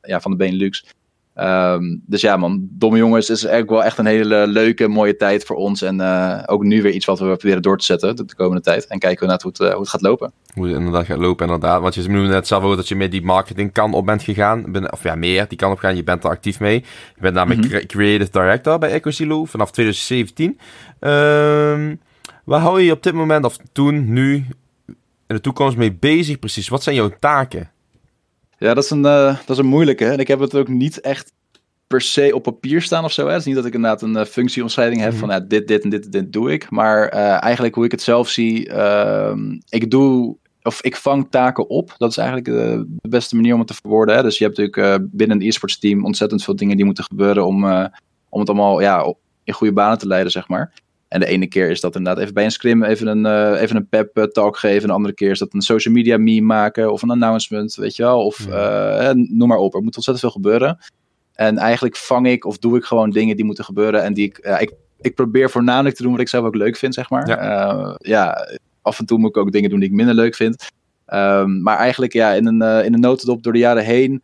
[0.00, 0.84] ja, van de Benelux.
[1.40, 5.44] Um, dus ja, man, Domme Jongens is eigenlijk wel echt een hele leuke, mooie tijd
[5.44, 5.82] voor ons.
[5.82, 8.62] En uh, ook nu weer iets wat we proberen door te zetten de, de komende
[8.62, 8.86] tijd.
[8.86, 10.32] En kijken we naar hoe het, uh, hoe het gaat lopen.
[10.54, 11.80] Hoe het inderdaad gaat lopen, inderdaad.
[11.80, 14.72] Want je noemde net zelf ook dat je met die marketing kan op bent gegaan.
[14.72, 15.96] Ben, of ja, meer die kan op gaan.
[15.96, 16.84] Je bent er actief mee.
[17.14, 17.86] Je bent namelijk mm -hmm.
[17.86, 20.58] creative director bij EcoSilo vanaf 2017.
[21.00, 22.00] Um,
[22.44, 24.34] waar hou je je op dit moment, of toen, nu,
[25.26, 26.68] in de toekomst mee bezig precies?
[26.68, 27.70] Wat zijn jouw taken?
[28.58, 30.04] Ja, dat is, een, uh, dat is een moeilijke.
[30.04, 31.32] En ik heb het ook niet echt
[31.86, 33.24] per se op papier staan of zo.
[33.26, 33.30] Hè.
[33.30, 35.82] Het is niet dat ik inderdaad een uh, functieomschrijving heb mm van ja, dit, dit
[35.82, 36.70] en dit, dit doe ik.
[36.70, 39.32] Maar uh, eigenlijk hoe ik het zelf zie, uh,
[39.68, 41.94] ik doe of ik vang taken op.
[41.98, 44.16] Dat is eigenlijk de, de beste manier om het te verwoorden.
[44.16, 44.22] Hè.
[44.22, 47.64] Dus je hebt natuurlijk binnen een e-sports team ontzettend veel dingen die moeten gebeuren om,
[48.28, 50.72] om het allemaal ja, in goede banen te leiden, zeg maar.
[51.08, 53.76] En de ene keer is dat inderdaad even bij een scrim even een, uh, even
[53.76, 54.88] een pep talk geven.
[54.88, 58.02] De andere keer is dat een social media meme maken of een announcement, weet je
[58.02, 58.24] wel.
[58.24, 59.74] Of uh, noem maar op.
[59.74, 60.78] Er moet ontzettend veel gebeuren.
[61.32, 64.02] En eigenlijk vang ik of doe ik gewoon dingen die moeten gebeuren.
[64.02, 66.94] En die ik, ik, ik probeer voornamelijk te doen wat ik zelf ook leuk vind,
[66.94, 67.28] zeg maar.
[67.28, 68.48] Ja, ja
[68.82, 70.66] af en toe moet ik ook dingen doen die ik minder leuk vind.
[71.12, 74.22] Um, maar eigenlijk ja, in een, in een notendop door de jaren heen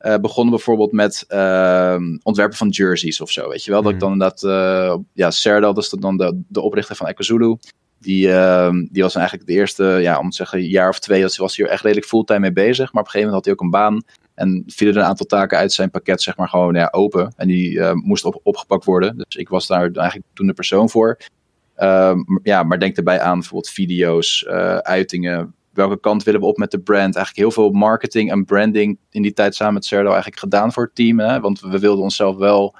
[0.00, 3.82] uh, begonnen bijvoorbeeld met uh, ontwerpen van jerseys of zo, weet je wel.
[3.82, 7.56] Dat ik dan inderdaad, uh, ja, Serdal, dat is dan de, de oprichter van EcoZulu.
[7.98, 11.36] Die, uh, die was eigenlijk de eerste, ja, om te zeggen, jaar of twee, was,
[11.36, 12.92] was hier echt redelijk fulltime mee bezig.
[12.92, 14.02] Maar op een gegeven moment had hij ook een baan
[14.34, 17.32] en vielen er een aantal taken uit zijn pakket, zeg maar, gewoon ja, open.
[17.36, 19.16] En die uh, moest op, opgepakt worden.
[19.16, 21.18] Dus ik was daar eigenlijk toen de persoon voor.
[21.78, 24.46] Uh, ja, maar denk erbij aan bijvoorbeeld video's,
[24.82, 27.16] uitingen, welke kant willen we op met de brand.
[27.16, 30.82] Eigenlijk heel veel marketing en branding in die tijd samen met Serdo eigenlijk gedaan voor
[30.82, 31.18] het team.
[31.20, 31.40] Hè?
[31.40, 32.76] Want we wilden onszelf wel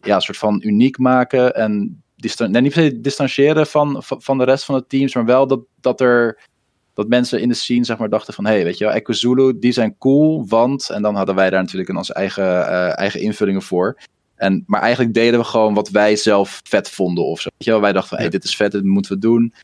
[0.00, 4.38] ja, een soort van uniek maken en distan nee, niet per se distancieren van, van
[4.38, 6.48] de rest van het teams, maar wel dat, dat er
[6.94, 9.12] dat mensen in de scene zeg maar dachten van, hé, hey, weet je wel, Echo
[9.12, 12.98] Zulu, die zijn cool, want, en dan hadden wij daar natuurlijk in onze eigen, uh,
[12.98, 13.98] eigen invullingen voor.
[14.34, 17.48] En, maar eigenlijk deden we gewoon wat wij zelf vet vonden of zo.
[17.52, 17.80] Weet je wel?
[17.80, 19.54] Wij dachten van, hé, hey, dit is vet, dit moeten we doen.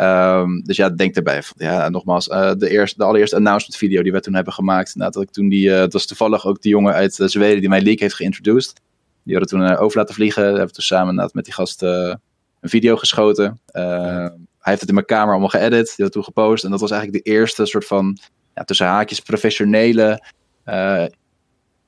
[0.00, 1.42] Um, dus ja, denk erbij.
[1.56, 4.94] Ja, nogmaals, uh, de, eerste, de allereerste announcement video die we toen hebben gemaakt.
[4.94, 7.60] Nou, dat ik toen die, uh, dat was toevallig ook die jongen uit uh, Zweden
[7.60, 8.80] die mijn leak heeft geïntroduced.
[9.24, 10.44] Die hadden toen over laten vliegen.
[10.44, 12.18] Hebben toen samen met die gast een
[12.60, 13.60] video geschoten.
[13.72, 15.92] Hij heeft het in mijn kamer allemaal geëdit.
[15.96, 16.64] Die had toen gepost.
[16.64, 18.18] En dat was eigenlijk de eerste soort van,
[18.54, 20.22] ja, tussen haakjes, professionele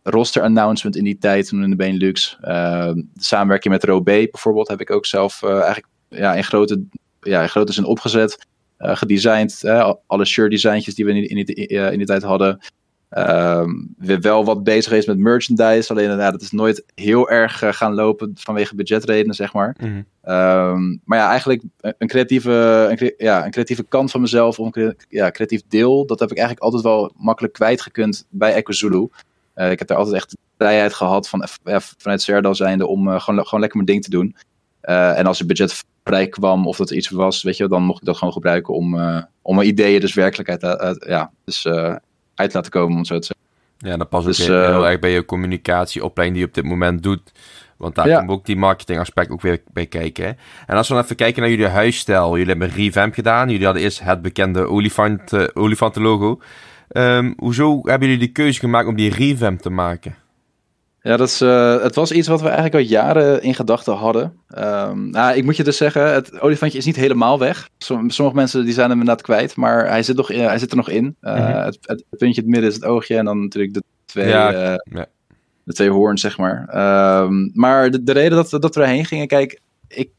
[0.02, 2.36] roster announcement in die tijd toen in de Benelux.
[2.40, 6.84] de samenwerking met Robé bijvoorbeeld heb ik ook zelf eigenlijk ja, in grote
[7.24, 8.46] ja, grote zin opgezet,
[8.78, 9.64] uh, gedesigned.
[10.06, 12.58] alle shirt designtjes die we in, in, die, in die tijd hadden.
[13.18, 15.90] Um, weer wel wat bezig is met merchandise.
[15.90, 19.76] Alleen inderdaad, het is nooit heel erg uh, gaan lopen vanwege budgetredenen, zeg maar.
[19.80, 20.32] Mm -hmm.
[20.32, 22.50] um, maar ja, eigenlijk een creatieve,
[22.90, 26.37] een, ja, een creatieve kant van mezelf, of een ja, creatief deel, dat heb ik
[26.37, 29.08] eigenlijk altijd wel makkelijk kwijtgekund bij Echo Zulu.
[29.56, 33.08] Uh, ik heb daar altijd echt de vrijheid gehad van, ja, vanuit Serdal zijnde om
[33.08, 34.37] uh, gewoon, gewoon lekker mijn ding te doen.
[34.80, 38.00] En als er budget vrij kwam of dat er iets was, weet je, dan mocht
[38.00, 41.96] ik dat gewoon gebruiken om, uh, om mijn ideeën dus werkelijkheid uit, ja, dus, uh,
[42.34, 43.44] uit te laten komen, om zo te zeggen.
[43.78, 46.72] Ja, dat past dus, ook heel, heel erg bij je communicatieopleiding die je op dit
[46.72, 47.32] moment doet.
[47.76, 48.18] Want daar ja.
[48.18, 50.24] komt ook die marketing aspect ook weer bij kijken.
[50.24, 50.32] Hè?
[50.66, 52.30] En als we dan even kijken naar jullie huisstijl.
[52.30, 53.48] Jullie hebben een revamp gedaan.
[53.48, 56.40] Jullie hadden eerst het bekende olifant, olifantenlogo.
[56.92, 60.14] Um, hoezo hebben jullie de keuze gemaakt om die revamp te maken?
[61.04, 64.38] Ja, dat is, uh, het was iets wat we eigenlijk al jaren in gedachten hadden.
[64.58, 67.68] Um, nou, ik moet je dus zeggen, het olifantje is niet helemaal weg.
[67.78, 70.76] Sommige mensen die zijn hem inderdaad kwijt, maar hij zit, nog in, hij zit er
[70.76, 71.16] nog in.
[71.20, 71.54] Uh, mm -hmm.
[71.54, 74.52] het, het, puntje in het midden is het oogje en dan natuurlijk de twee, ja,
[74.52, 75.06] uh, ja.
[75.64, 76.60] de twee hoorns, zeg maar.
[77.22, 80.10] Um, maar de, de, reden dat, dat we erheen gingen, kijk, ik,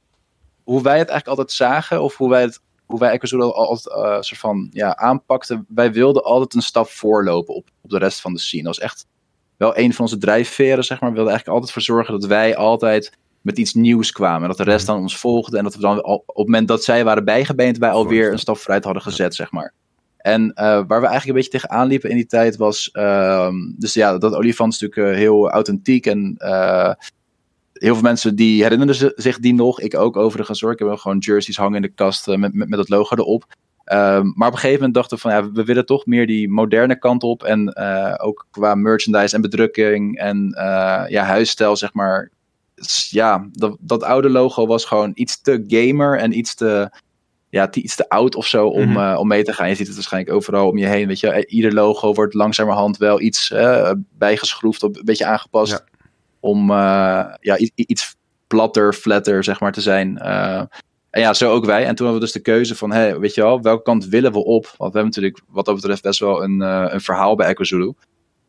[0.63, 4.39] hoe wij het eigenlijk altijd zagen, of hoe wij het hoe wij Ecozool altijd soort
[4.39, 8.39] van ja, aanpakten, wij wilden altijd een stap voorlopen op, op de rest van de
[8.39, 8.63] scene.
[8.63, 9.05] Dat was echt
[9.57, 11.09] wel een van onze drijfveren, zeg maar.
[11.09, 14.41] We wilden eigenlijk altijd voor zorgen dat wij altijd met iets nieuws kwamen.
[14.41, 15.57] En dat de rest dan ons volgde.
[15.57, 18.57] En dat we dan op het moment dat zij waren bijgebeend, wij alweer een stap
[18.57, 19.73] vooruit hadden gezet, zeg maar.
[20.17, 24.17] En waar we eigenlijk een beetje tegenaan liepen in die tijd was, ehm, dus ja,
[24.17, 26.37] dat olifant is natuurlijk heel authentiek en
[27.79, 29.79] heel veel mensen die herinneren zich die nog.
[29.79, 30.71] Ik ook overigens hoor.
[30.71, 33.45] Ik heb gewoon jerseys hangen in de kast met, met, met het logo erop.
[33.93, 36.49] Um, maar op een gegeven moment dachten we van ja, we willen toch meer die
[36.49, 37.43] moderne kant op.
[37.43, 42.31] En uh, ook qua merchandise en bedrukking en uh, ja, huisstijl, zeg maar.
[43.09, 46.89] Ja, dat, dat oude logo was gewoon iets te gamer en iets te,
[47.49, 49.11] ja, iets te oud of zo om, mm -hmm.
[49.13, 49.69] uh, om mee te gaan.
[49.69, 51.07] Je ziet het waarschijnlijk overal om je heen.
[51.07, 53.53] Weet je, ieder logo wordt langzamerhand wel iets
[54.17, 55.71] bijgeschroefd, of een beetje aangepast.
[55.71, 55.83] Ja.
[56.39, 58.15] Om ja, iets
[58.47, 60.17] platter, flatter, zeg maar, te zijn.
[61.15, 61.85] En ja, zo ook wij.
[61.85, 64.31] En toen hadden we dus de keuze van, hey, weet je wel, welke kant willen
[64.31, 64.63] we op?
[64.63, 67.93] Want we hebben natuurlijk wat dat betreft best wel een, uh, een verhaal bij EcoZulu.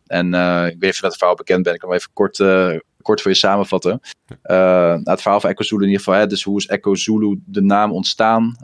[0.07, 1.73] En uh, ik weet niet of dat het verhaal bekend ben.
[1.73, 4.01] Ik kan wel even kort, uh, kort voor je samenvatten.
[4.43, 6.21] Nou, het verhaal van EcoZulu in ieder geval.
[6.21, 8.57] Hè, dus hoe is EcoZulu de naam ontstaan?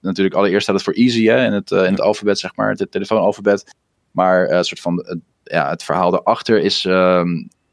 [0.00, 2.70] natuurlijk allereerst staat het voor easy hè, in, het, in het alfabet, zeg maar.
[2.70, 3.74] Het telefoonalfabet.
[4.10, 7.28] Maar een soort van, ja, het verhaal daarachter is ehm,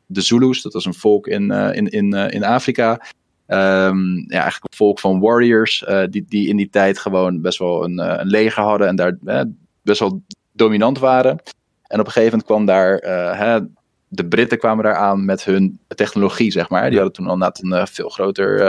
[0.06, 0.62] de Zulus.
[0.62, 3.02] Dat was een volk in, in, in, in Afrika.
[3.48, 7.60] Um, ja, eigenlijk een volk van warriors, uh, die, die in die tijd gewoon best
[7.60, 9.42] wel een, uh, een leger hadden en daar uh,
[9.82, 11.42] best wel dominant waren.
[11.84, 12.98] En op een gegeven moment kwam daar,
[13.38, 13.60] hè,
[14.08, 16.90] de Britten kwamen daar aan met hun technologie, zeg maar.
[16.90, 18.64] Die hadden toen al net een veel groter,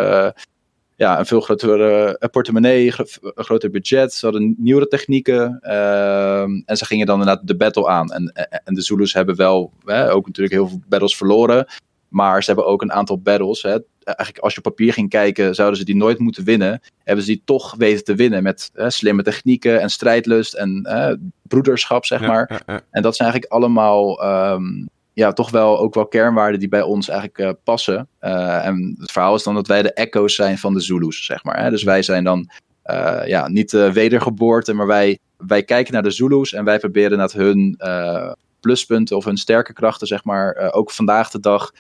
[0.97, 4.13] ja, een veel grotere portemonnee, een groter budget.
[4.13, 8.13] Ze hadden nieuwere technieken ehm, en ze gingen dan inderdaad de battle aan.
[8.13, 8.33] En,
[8.65, 11.67] en de Zulus hebben wel ook natuurlijk heel veel battles verloren.
[12.15, 13.63] Maar ze hebben ook een aantal battles.
[13.63, 13.79] Hè.
[14.05, 16.81] Eigenlijk als je op papier ging kijken, zouden ze die nooit moeten winnen.
[17.05, 21.15] Hebben ze die toch weten te winnen met hè, slimme technieken en strijdlust en hè,
[21.43, 22.47] broederschap, zeg maar.
[22.53, 26.69] Ja, ja, en dat zijn eigenlijk allemaal um, ja, toch wel ook wel kernwaarden die
[26.69, 28.09] bij ons eigenlijk uh, passen.
[28.21, 31.45] Uh, en het verhaal is dan dat wij de echo's zijn van de Zulus, zeg
[31.45, 31.63] maar.
[31.63, 31.71] Hè.
[31.71, 32.51] Dus wij zijn dan
[32.87, 37.33] uh, ja, niet wedergeboorte, maar wij, wij kijken naar de Zulus en wij proberen dat
[37.33, 37.79] hun
[38.61, 41.73] pluspunten of hun sterke krachten, zeg maar, ook vandaag de dag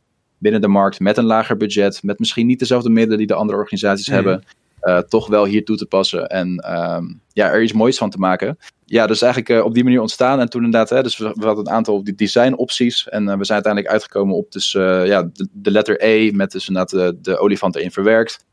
[0.44, 3.58] binnen de markt met een lager budget, met misschien niet dezelfde middelen die de andere
[3.58, 4.14] organisaties mm.
[4.14, 4.44] hebben,
[4.82, 8.18] uh, toch wel hier toe te passen en um, ja, er iets moois van te
[8.18, 8.58] maken.
[8.84, 10.40] Ja, dus eigenlijk uh, op die manier ontstaan.
[10.40, 13.08] En toen inderdaad, hè, dus we, we hadden een aantal design opties.
[13.08, 16.68] En uh, we zijn uiteindelijk uitgekomen op dus, ja, de, de, letter E met dus
[16.68, 18.44] inderdaad de, de olifant erin verwerkt.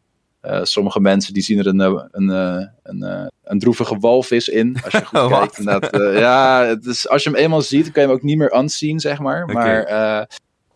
[0.62, 1.80] sommige mensen die zien er een,
[2.12, 2.30] een,
[2.84, 4.78] een, een, droevige walvis in.
[4.84, 5.98] Als je goed kijkt.
[6.18, 9.20] Ja, is, als je hem eenmaal ziet, kan je hem ook niet meer unseen, zeg
[9.20, 9.44] maar.
[9.44, 9.56] Okay.
[9.56, 10.30] Maar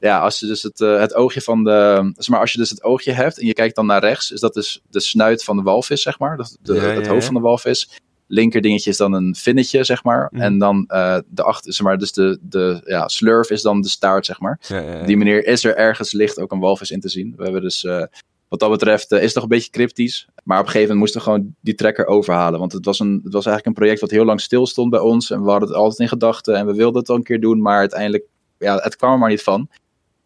[0.06, 2.12] ja, als je dus het, uh, het oogje van de.
[2.18, 4.40] Zeg maar, als je dus het oogje hebt en je kijkt dan naar rechts, is
[4.40, 6.38] dat dus de snuit van de walvis, zeg maar.
[6.38, 8.00] Dat, de, ja, het hoofd van de walvis.
[8.28, 10.30] Linker dingetje is dan een vinnetje, zeg maar.
[10.32, 10.42] Mm.
[10.42, 13.90] En dan uh, de achter, zeg maar, dus de, de ja, slurf is dan de
[13.90, 14.60] staart, zeg maar.
[15.06, 17.34] Die manier is er ergens licht ook een walvis in te zien.
[17.38, 17.84] We hebben dus.
[17.84, 18.04] Uh,
[18.48, 20.28] wat dat betreft is het nog een beetje cryptisch.
[20.44, 22.60] Maar op een gegeven moment moesten we gewoon die trekker overhalen.
[22.60, 25.00] Want het was, een, het was eigenlijk een project wat heel lang stil stond bij
[25.00, 25.32] ons.
[25.32, 26.56] En we hadden het altijd in gedachten.
[26.56, 27.62] En we wilden het al een keer doen.
[27.62, 28.24] Maar uiteindelijk,
[28.58, 29.70] ja, het kwam er maar niet van.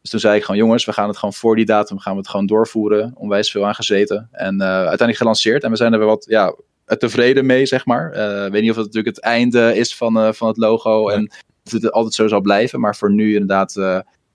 [0.01, 2.19] Dus toen zei ik gewoon, jongens, we gaan het gewoon voor die datum gaan we
[2.19, 3.11] het gewoon doorvoeren.
[3.15, 4.27] Onwijs veel aan gezeten.
[4.31, 5.63] En uh, uiteindelijk gelanceerd.
[5.63, 8.15] En we zijn er wel wat ja, tevreden mee, zeg maar.
[8.15, 11.09] Uh, ik weet niet of het natuurlijk het einde is van, uh, van het logo.
[11.09, 11.15] Ja.
[11.15, 11.31] En
[11.65, 12.79] of het altijd zo zal blijven.
[12.79, 13.73] Maar voor nu inderdaad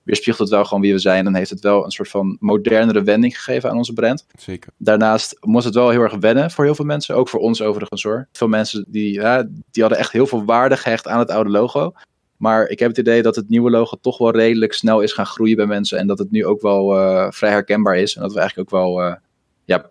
[0.02, 1.26] weerspiegelt het wel gewoon wie we zijn.
[1.26, 4.26] En heeft het wel een soort van modernere wending gegeven aan onze brand.
[4.38, 4.72] Zeker.
[4.76, 7.14] Daarnaast moest het wel heel erg wennen voor heel veel mensen.
[7.14, 8.28] Ook voor ons overigens hoor.
[8.32, 11.92] Veel mensen die, ja, die hadden echt heel veel waarde gehecht aan het oude logo.
[12.44, 15.26] Maar ik heb het idee dat het nieuwe logo toch wel redelijk snel is gaan
[15.26, 15.98] groeien bij mensen.
[15.98, 18.16] En dat het nu ook wel uh, vrij herkenbaar is.
[18.16, 19.14] En dat we eigenlijk ook wel uh,
[19.64, 19.90] ja,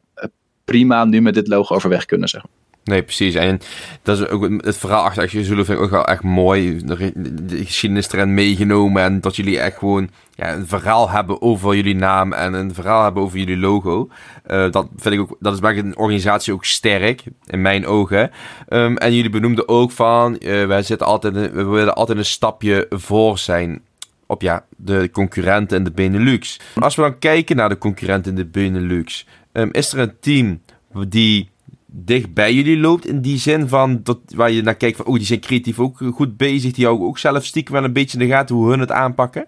[0.66, 2.63] prima nu met dit logo overweg kunnen, zeg maar.
[2.84, 3.36] Nee, precies.
[3.36, 3.60] En
[4.02, 6.78] dat is ook het verhaal achter je Zulu vind ik ook wel echt mooi.
[6.86, 7.12] De,
[7.46, 9.04] de geschiedenis erin meegenomen.
[9.04, 12.34] En dat jullie echt gewoon ja, een verhaal hebben over jullie naam.
[12.34, 14.10] En een verhaal hebben over jullie logo.
[14.48, 17.24] Uh, dat vind ik ook, dat is maakt een organisatie ook sterk.
[17.46, 18.32] In mijn ogen.
[18.70, 22.86] Um, en jullie benoemden ook van, uh, wij zitten altijd, we willen altijd een stapje
[22.90, 23.82] voor zijn
[24.26, 26.60] op ja, de concurrenten in de Benelux.
[26.76, 29.28] Als we dan kijken naar de concurrenten in de Benelux.
[29.54, 30.62] Um, is er een team
[31.08, 31.52] die
[31.96, 33.08] dicht bij jullie loopt.
[33.08, 35.98] In die zin van dat waar je naar kijkt van oh, die zijn creatief ook
[36.14, 36.72] goed bezig.
[36.72, 39.46] Die houden ook zelf stiekem wel een beetje in de gaten hoe hun het aanpakken.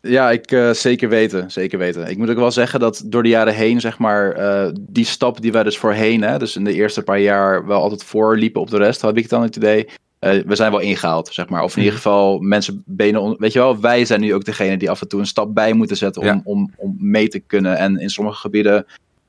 [0.00, 2.10] Ja, ik uh, zeker weten, zeker weten.
[2.10, 5.40] Ik moet ook wel zeggen dat door de jaren heen, zeg maar, uh, die stap
[5.40, 8.70] die wij dus voorheen, hè, dus in de eerste paar jaar wel altijd voorliepen op
[8.70, 9.88] de rest, had ik dan het idee.
[10.20, 11.62] Uh, we zijn wel ingehaald, zeg maar.
[11.62, 12.02] Of in ieder mhm.
[12.02, 13.36] geval mensen benen.
[13.38, 15.72] Weet je wel, wij zijn nu ook degene die af en toe een stap bij
[15.72, 16.40] moeten zetten om, ja.
[16.44, 17.76] om, om mee te kunnen.
[17.76, 18.86] En in sommige gebieden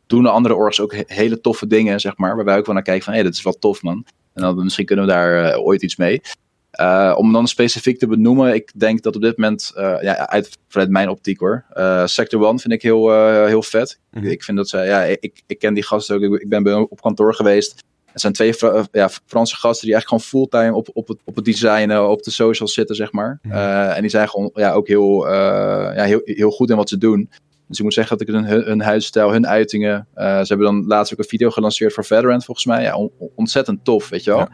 [0.10, 2.36] doen de andere orgs ook hele toffe dingen, zeg maar.
[2.36, 4.06] Waarbij ik wel naar kijk van, hé, hey, dit is wel tof, man.
[4.34, 6.22] En dan misschien kunnen we daar uh, ooit iets mee.
[6.80, 10.58] Uh, om dan specifiek te benoemen, ik denk dat op dit moment, uh, ja, uit,
[10.67, 11.65] vanuit mijn optiek hoor,
[12.06, 14.00] Sector One vind ik heel, heel vet.
[14.12, 14.32] Mm -hmm.
[14.32, 17.02] Ik vind dat zij, ja, ik, ik ken die gasten ook, ik ben bij op
[17.02, 17.84] kantoor geweest.
[18.12, 18.54] Het zijn twee
[18.91, 22.32] ja, Franse gasten die eigenlijk gewoon fulltime op, op, het, op het designen, op de
[22.32, 23.39] socials zitten, zeg maar.
[23.41, 23.56] Mhm.
[23.56, 27.30] en die zijn gewoon ja, ook heel, ja, heel, heel goed in wat ze doen.
[27.69, 30.08] Dus ik moet zeggen dat ik hun, hun huisstijl, hun uitingen.
[30.15, 32.82] ze hebben dan laatst ook een video gelanceerd voor Veteran, volgens mij.
[32.82, 34.47] Ja, ontzettend tof, weet je wel.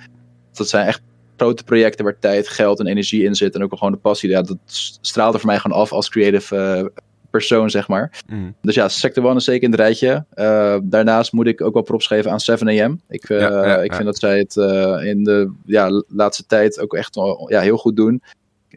[0.51, 1.01] Dat zijn echt
[1.38, 3.56] grote projecten waar tijd, geld en energie in zit.
[3.56, 4.30] En ook gewoon de passie.
[4.30, 4.58] Ja, dat
[5.01, 8.23] straalt er voor mij gewoon af als creative uh, persoon, zeg maar.
[8.28, 8.56] Mm.
[8.62, 10.25] Dus ja, Sector One is zeker in het rijtje.
[10.36, 13.06] Uh, daarnaast moet ik ook wel props geven aan 7am.
[13.08, 14.56] Ik, Ja, ik vind dat zij het
[15.06, 17.15] in de ja, laatste tijd ook echt
[17.47, 18.21] ja, heel goed doen.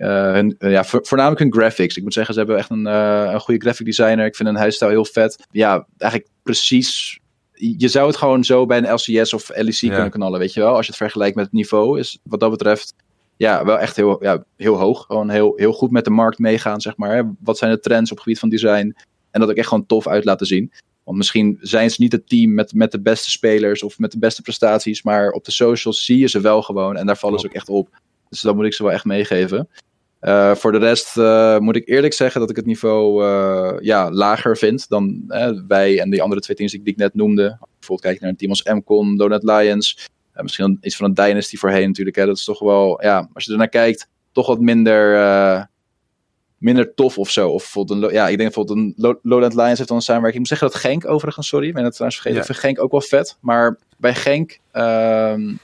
[0.06, 1.96] Hun, ja, vo- voornamelijk hun graphics.
[1.96, 4.26] Ik moet zeggen, ze hebben echt een, een goede graphic designer.
[4.26, 5.46] Ik vind hun huisstijl heel vet.
[5.50, 7.18] Ja, eigenlijk precies
[7.58, 9.92] je zou het gewoon zo bij een LCS of LEC Ja.
[9.94, 10.74] kunnen knallen, weet je wel.
[10.74, 12.94] Als je het vergelijkt met het niveau, is wat dat betreft
[13.36, 15.04] ja, wel echt heel, ja, heel hoog.
[15.06, 17.34] Gewoon heel, heel goed met de markt meegaan, zeg maar.
[17.40, 18.96] Wat zijn de trends op het gebied van design?
[19.30, 20.72] En dat ook echt gewoon tof uit laten zien.
[21.04, 24.18] Want misschien zijn ze niet het team met, met de beste spelers of met de
[24.18, 27.46] beste prestaties, maar op de socials zie je ze wel gewoon en daar vallen ze
[27.46, 27.88] ook echt op.
[28.28, 29.68] Dus dat moet ik ze wel echt meegeven.
[30.20, 34.10] Uh, voor de rest uh, moet ik eerlijk zeggen dat ik het niveau uh, ja,
[34.10, 35.24] lager vind dan
[35.68, 37.58] wij en die andere twee teams die ik net noemde.
[37.60, 40.08] Bijvoorbeeld kijk je naar een team als MCON, Donut Lions.
[40.34, 42.16] misschien iets van een Dynasty voorheen natuurlijk.
[42.16, 42.26] Hè.
[42.26, 45.62] Dat is toch wel, ja, als je ernaar kijkt, toch wat minder, eh,
[46.58, 47.48] minder tof of zo.
[47.48, 50.44] Of bijvoorbeeld een, ja, ik denk bijvoorbeeld een Lowland Lions heeft dan een samenwerking.
[50.44, 52.44] Ik moet zeggen dat Genk overigens, sorry, ik ben het trouwens vergeten.
[52.44, 52.48] Ja.
[52.48, 53.36] Ik vind Genk ook wel vet.
[53.40, 55.54] Maar bij Genk ehm,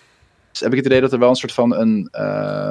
[0.52, 2.70] heb ik het idee dat er wel een soort van een eh,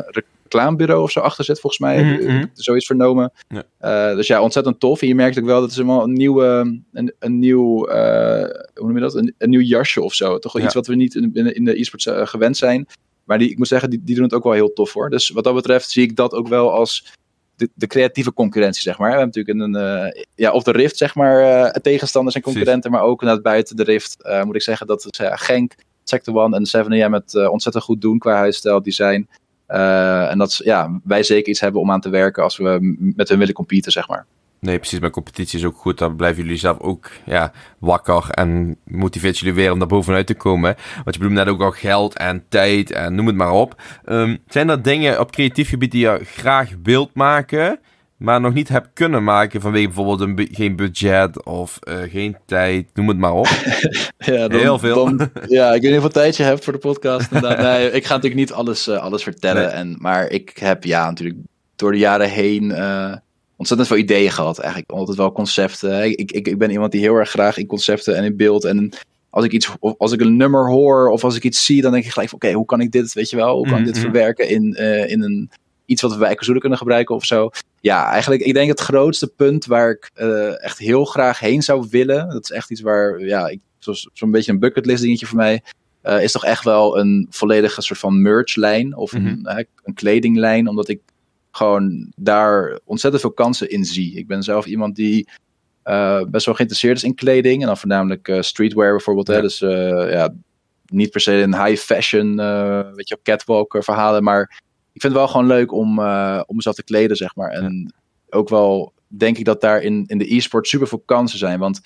[0.54, 2.04] reclamebureau of zo achter zit, volgens mij.
[2.04, 2.46] Mhm, mhm.
[2.54, 3.32] zoiets vernomen.
[3.48, 3.64] Ja.
[3.78, 5.02] Eh, dus ja, ontzettend tof.
[5.02, 8.96] En je merkt ook wel dat wel een nieuwe, een, een nieuw, eh, hoe noem
[8.96, 9.16] je dat?
[9.16, 10.40] Een, een nieuw jasje of zo.
[10.40, 10.68] Toch wel Ja.
[10.68, 12.88] iets wat we niet in, in, in de e-sports eh, gewend zijn.
[13.24, 15.10] Maar die, ik moet zeggen, die, die doen het ook wel heel tof hoor.
[15.10, 17.14] Dus wat dat betreft zie ik dat ook wel als
[17.56, 19.12] de, de creatieve concurrentie, zeg maar.
[19.12, 23.22] We hebben natuurlijk een, ja, op de Rift, zeg maar, tegenstanders en concurrenten, maar ook
[23.22, 27.50] naar buiten de Rift, moet ik zeggen dat het, Genk, Sector One en 7AM het
[27.50, 29.28] ontzettend goed doen qua huisstijl, design.
[29.66, 33.30] Eh, en dat ja, wij zeker iets hebben om aan te werken als we met
[33.30, 34.26] hun willen competen, zeg maar.
[34.64, 35.00] Nee, precies.
[35.00, 35.98] Mijn competitie is ook goed.
[35.98, 40.34] Dan blijven jullie zelf ook ja, wakker en motiveert jullie weer om daar bovenuit te
[40.34, 40.76] komen.
[41.04, 43.82] Want je bedoelt net ook al geld en tijd en noem het maar op.
[44.06, 47.80] Ehm, zijn er dingen op creatief gebied die je graag wilt maken,
[48.24, 52.38] maar nog niet hebt kunnen maken vanwege bijvoorbeeld een bu- geen budget of eh, geen
[52.46, 53.48] tijd, noem het maar op?
[54.18, 54.96] Ja, Heel veel.
[55.18, 57.32] dan- ja, ik weet niet hoeveel tijd je hebt voor de podcast.
[57.42, 59.62] nee, ik ga natuurlijk niet alles, eh, alles vertellen.
[59.64, 59.72] Nee.
[59.72, 61.40] En, maar ik heb ja, natuurlijk
[61.76, 63.16] door de jaren heen eh,
[63.56, 64.60] ontzettend veel ideeën gehad.
[64.60, 66.04] Eigenlijk altijd wel concepten.
[66.10, 68.64] Ik, ik, ik ben iemand die heel erg graag in concepten en in beeld.
[68.66, 68.90] En
[69.30, 71.92] als ik, iets, of als ik een nummer hoor of als ik iets zie, dan
[71.92, 73.94] denk ik gelijk oké, hoe kan ik dit, weet je wel, hoe kan ik dit
[73.94, 74.04] Mhm.
[74.04, 74.74] verwerken in,
[75.10, 75.50] in een,
[75.94, 77.50] iets wat we bij Ecozoelen kunnen gebruiken of zo.
[77.80, 81.88] Ja, eigenlijk, ik denk het grootste punt waar ik eh, echt heel graag heen zou
[81.90, 83.60] willen, dat is echt iets waar, ja, ik,
[84.14, 85.62] zo'n beetje een bucketlist dingetje voor mij,
[86.02, 89.64] eh, is toch echt wel een volledige soort van merchlijn of een, Mhm.
[89.84, 91.02] een kledinglijn, omdat ik
[91.52, 94.16] gewoon daar ontzettend veel kansen in zie.
[94.16, 95.30] Ik ben zelf iemand die
[95.84, 99.28] eh, best wel geïnteresseerd is in kleding en dan voornamelijk streetwear bijvoorbeeld.
[99.28, 99.42] Hè?
[99.42, 100.34] Dus ja,
[100.86, 102.36] niet per se een high fashion,
[102.96, 104.62] weet je, catwalk verhalen, maar
[104.94, 107.50] ik vind het wel gewoon leuk om, eh, om mezelf te kleden, zeg maar.
[107.50, 107.94] En
[108.30, 111.60] ook wel denk ik dat daar in, in de e-sport super veel kansen zijn.
[111.60, 111.82] Want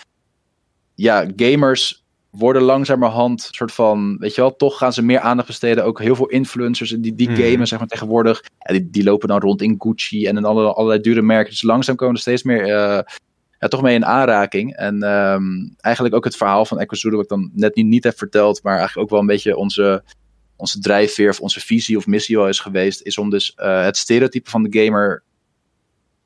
[0.95, 5.83] ja, gamers worden langzamerhand soort van, weet je wel, toch gaan ze meer aandacht besteden.
[5.85, 7.41] Ook heel veel influencers die, die Mhm.
[7.41, 8.43] gamen, zeg maar, tegenwoordig.
[8.59, 11.49] En die, die lopen dan rond in Gucci en in alle, allerlei dure merken.
[11.49, 12.99] Dus langzaam komen er steeds meer, eh,
[13.59, 14.75] ja, toch mee in aanraking.
[14.75, 15.43] En ehm,
[15.77, 18.63] eigenlijk ook het verhaal van Echo Zulu, wat ik dan net niet, niet heb verteld,
[18.63, 20.03] maar eigenlijk ook wel een beetje onze,
[20.57, 23.97] onze drijfveer of onze visie of missie wel is geweest, is om dus eh, het
[23.97, 25.23] stereotype van de gamer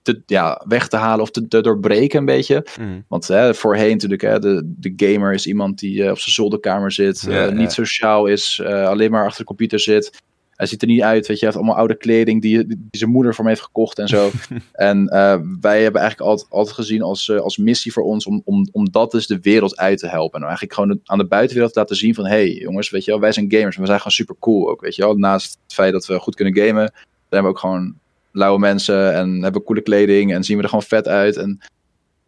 [0.02, 2.66] te, ja, weg te halen of te, te doorbreken een beetje.
[2.80, 3.06] Mm.
[3.08, 6.92] Want hè, voorheen natuurlijk, hè, de, de gamer is iemand die eh, op zijn zolderkamer
[6.92, 7.52] zit, Ja, eh, ja.
[7.52, 10.22] niet sociaal is, alleen maar achter de computer zit.
[10.62, 13.10] Hij ziet er niet uit, weet je, hij heeft allemaal oude kleding die, die zijn
[13.10, 14.32] moeder voor hem heeft gekocht en zo.
[14.72, 18.42] en eh, wij hebben eigenlijk altijd, altijd gezien als, eh, als missie voor ons om,
[18.46, 20.40] om, om dat dus de wereld uit te helpen.
[20.40, 23.20] En eigenlijk gewoon aan de buitenwereld te laten zien van, hey jongens, weet je wel,
[23.20, 25.16] wij zijn gamers, we zijn gewoon super cool ook, weet je wel.
[25.16, 26.94] Naast het feit dat we goed kunnen gamen,
[27.30, 27.96] zijn we ook gewoon
[28.32, 31.38] lauwe mensen en hebben we coole kleding en zien we er gewoon vet uit.
[31.38, 31.60] En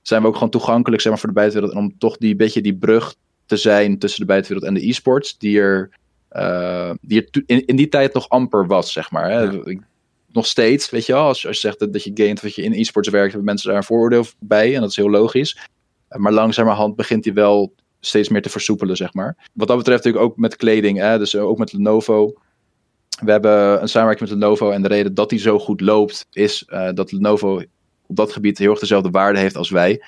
[0.02, 1.78] zijn we ook gewoon toegankelijk zeg maar, voor de buitenwereld.
[1.78, 3.16] En om toch die beetje die brug
[3.46, 5.90] te zijn tussen de buitenwereld en de e-sports, die er,
[6.34, 9.32] eh, die er in, in die tijd nog amper was, zeg maar.
[9.32, 9.42] Hè.
[9.42, 9.80] Ja.
[10.32, 12.64] Nog steeds, weet je wel, als, als je zegt dat, dat je gamet, dat je
[12.64, 14.76] in e-sports werkt, hebben mensen daar een vooroordeel bij.
[14.76, 15.68] En dat is heel logisch.
[16.08, 19.50] Eh, Maar langzamerhand begint die wel steeds meer te versoepelen, zeg maar.
[19.54, 22.34] Wat dat betreft natuurlijk ook met kleding, hè, dus ook met Lenovo.
[23.24, 26.64] We hebben een samenwerking met Lenovo en de reden dat die zo goed loopt is
[26.64, 27.62] eh, dat Lenovo
[28.08, 30.04] op dat gebied heel erg dezelfde waarde heeft als wij.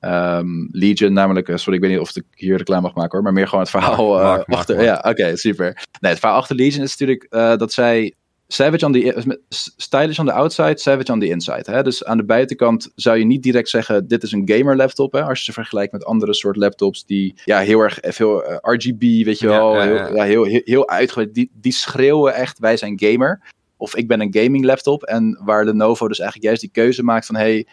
[0.00, 3.32] Um, Legion, namelijk, sorry, ik weet niet of ik hier reclame mag maken hoor, maar
[3.32, 4.82] meer gewoon het verhaal achter.
[4.82, 5.84] ja, oké, super.
[6.00, 7.26] Nee, het verhaal achter Legion is natuurlijk
[7.58, 8.14] dat zij
[8.50, 9.40] Savage on the
[9.76, 11.70] stylish on the outside, savage on the inside.
[11.70, 11.82] Hè?
[11.82, 15.12] Dus aan de buitenkant zou je niet direct zeggen: dit is een gamer laptop.
[15.12, 15.22] Hè?
[15.22, 19.00] Als je ze vergelijkt met andere soort laptops die ja, heel erg veel uh, RGB,
[19.00, 21.34] weet je wel, ja, heel, ja, heel, heel, heel uitgebreid.
[21.34, 23.40] Die, die schreeuwen echt: wij zijn gamer.
[23.76, 25.02] Of ik ben een gaming laptop.
[25.02, 27.66] En waar Lenovo dus eigenlijk juist die keuze maakt van: hey,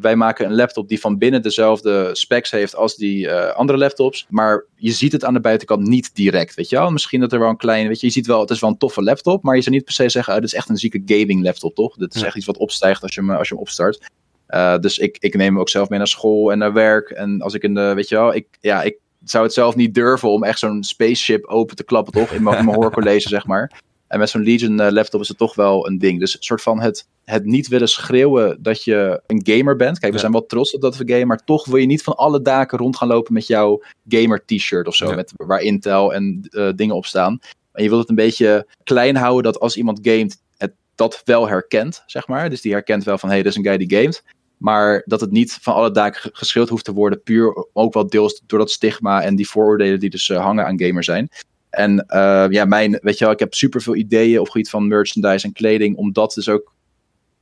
[0.00, 4.26] wij maken een laptop die van binnen dezelfde specs heeft als die uh, andere laptops.
[4.28, 6.90] Maar je ziet het aan de buitenkant niet direct, weet je wel.
[6.90, 8.78] Misschien dat er wel een klein, weet je, je ziet wel, het is wel een
[8.78, 9.42] toffe laptop.
[9.42, 11.74] Maar je zou niet per se zeggen, oh, dit is echt een zieke gaming laptop,
[11.74, 11.96] toch?
[11.96, 14.10] Dit is echt iets wat opstijgt als je hem, als je hem opstart.
[14.48, 17.10] Uh, dus ik, ik neem hem ook zelf mee naar school en naar werk.
[17.10, 19.94] En als ik in de, weet je wel, ik, ja, ik zou het zelf niet
[19.94, 22.30] durven om echt zo'n spaceship open te klappen, toch?
[22.32, 23.80] In mijn, in mijn hoorcollege, zeg maar.
[24.16, 26.20] En met zo'n Legion uh, laptop is het toch wel een ding.
[26.20, 29.98] Dus een soort van het, het niet willen schreeuwen dat je een gamer bent.
[29.98, 32.16] Kijk, we zijn wel trots op dat we gamen, maar toch wil je niet van
[32.16, 35.14] alle daken rond gaan lopen met jouw gamer t-shirt of zo.
[35.14, 37.38] Met, waar Intel en uh, dingen op staan.
[37.72, 41.48] En je wilt het een beetje klein houden dat als iemand gamet, het dat wel
[41.48, 42.50] herkent, zeg maar.
[42.50, 44.22] Dus die herkent wel van, hé, hey, dit is een guy die gamet.
[44.56, 47.22] Maar dat het niet van alle daken geschild hoeft te worden.
[47.22, 50.80] Puur ook wel deels door dat stigma en die vooroordelen die dus uh, hangen aan
[50.80, 51.28] gamers zijn.
[51.76, 54.88] En uh, ja, mijn, weet je wel, ik heb super veel ideeën op gebied van
[54.88, 56.74] merchandise en kleding, om dat dus ook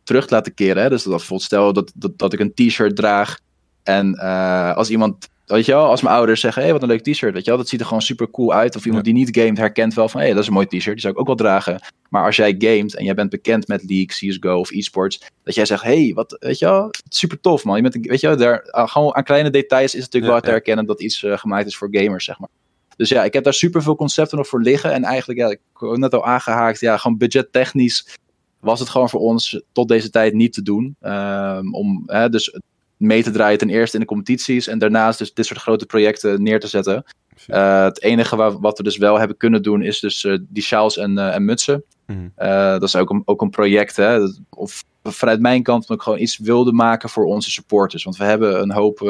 [0.02, 0.82] terug te laten keren.
[0.82, 0.88] Hè?
[0.88, 3.38] Dus dat bijvoorbeeld stel dat, dat, dat ik een t-shirt draag
[3.82, 6.94] en uh, als iemand, weet je wel, als mijn ouders zeggen, hé, hey, wat een
[6.94, 8.76] leuk t-shirt, weet je wel, dat ziet er gewoon super cool uit.
[8.76, 10.84] Of iemand die niet gamet herkent wel van, hé, hey, dat is een mooi t-shirt,
[10.84, 11.80] die zou ik ook wel dragen.
[12.08, 15.64] Maar als jij gamet en jij bent bekend met League, CSGO of esports, dat jij
[15.64, 17.76] zegt, hé, hey, wat, weet je wel, super tof man.
[17.76, 20.50] Je bent, weet je wel, daar, gewoon aan kleine details is het natuurlijk wel te
[20.50, 22.48] herkennen dat iets uh, gemaakt is voor gamers, zeg maar.
[22.96, 24.92] Dus ja, ik heb daar super veel concepten nog voor liggen.
[24.92, 28.16] En eigenlijk, ja, ik heb net al aangehaakt, ja, gewoon budgettechnisch
[28.60, 30.96] was het gewoon voor ons tot deze tijd niet te doen.
[31.02, 32.58] Um, om hè, dus
[32.96, 36.42] mee te draaien ten eerste in de competities en daarnaast dus dit soort grote projecten
[36.42, 37.04] neer te zetten.
[37.46, 40.62] Uh, het enige wat, wat we dus wel hebben kunnen doen is dus uh, die
[40.62, 41.84] sjaals en, uh, en mutsen.
[42.06, 42.32] Mm.
[42.36, 44.18] dat is ook een, ook een project, hè,
[44.50, 48.04] of vanuit mijn kant dat ik gewoon iets wilde maken voor onze supporters.
[48.04, 49.00] Want we hebben een hoop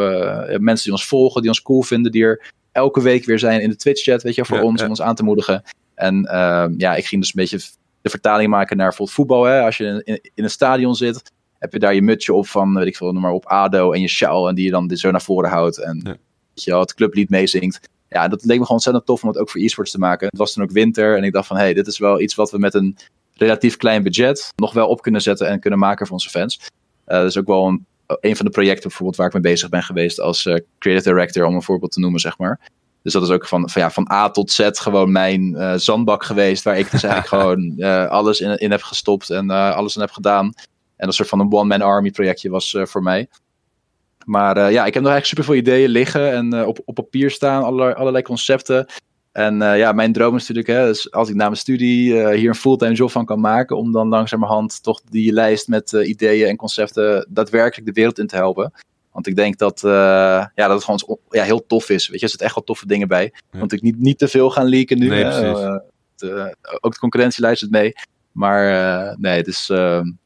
[0.59, 3.69] mensen die ons volgen, die ons cool vinden, die er elke week weer zijn in
[3.69, 5.63] de Twitch-chat, weet je, voor ons, om ons aan te moedigen.
[5.95, 7.61] En uh, ja, ik ging dus een beetje
[8.01, 9.45] de vertaling maken naar voetbal.
[9.45, 9.63] Hè?
[9.63, 12.87] Als je in, in, een stadion zit, heb je daar je mutsje op van, weet
[12.87, 15.23] ik veel, noem maar op ADO en je sjaal en die je dan zo naar
[15.23, 16.11] voren houdt en ja.
[16.55, 17.89] weet je wel, het clublied meezingt.
[18.09, 20.27] Ja, dat leek me gewoon ontzettend tof om het ook voor e-sports te maken.
[20.27, 22.35] Het was toen ook winter en ik dacht van, hé, hey, dit is wel iets
[22.35, 22.97] wat we met een
[23.35, 26.61] relatief klein budget nog wel op kunnen zetten en kunnen maken voor onze fans.
[26.61, 27.87] Uh, dat is ook wel een
[28.21, 31.45] een van de projecten bijvoorbeeld waar ik mee bezig ben geweest als uh, creative director,
[31.47, 32.61] om een voorbeeld te noemen, zeg maar.
[33.03, 36.25] Dus dat is ook van, van, ja, van A tot Z gewoon mijn uh, zandbak
[36.25, 40.01] geweest, waar ik dus eigenlijk gewoon uh, alles in, in heb gestopt en alles in
[40.01, 40.53] heb gedaan.
[40.97, 43.29] En dat soort van een one-man army projectje was voor mij.
[44.25, 47.63] Maar ja, ik heb nog eigenlijk super veel ideeën liggen en op, op papier staan,
[47.63, 48.87] allerlei, allerlei concepten.
[49.35, 52.29] En uh, ja, mijn droom is natuurlijk, hè, dus als ik na mijn studie uh,
[52.29, 56.09] hier een fulltime job van kan maken, om dan langzamerhand toch die lijst met uh,
[56.09, 58.73] ideeën en concepten daadwerkelijk de wereld in te helpen.
[59.13, 62.09] Want ik denk dat, ja, dat het gewoon ja, heel tof is.
[62.09, 63.33] Weet je, er zitten echt wel toffe dingen bij.
[63.51, 63.59] Ja.
[63.59, 65.09] Want ik niet, niet te veel gaan leaken nu.
[65.09, 65.25] Nee,
[66.17, 67.93] de, ook de concurrentie luistert mee.
[68.33, 68.65] Maar
[69.19, 69.67] nee, het is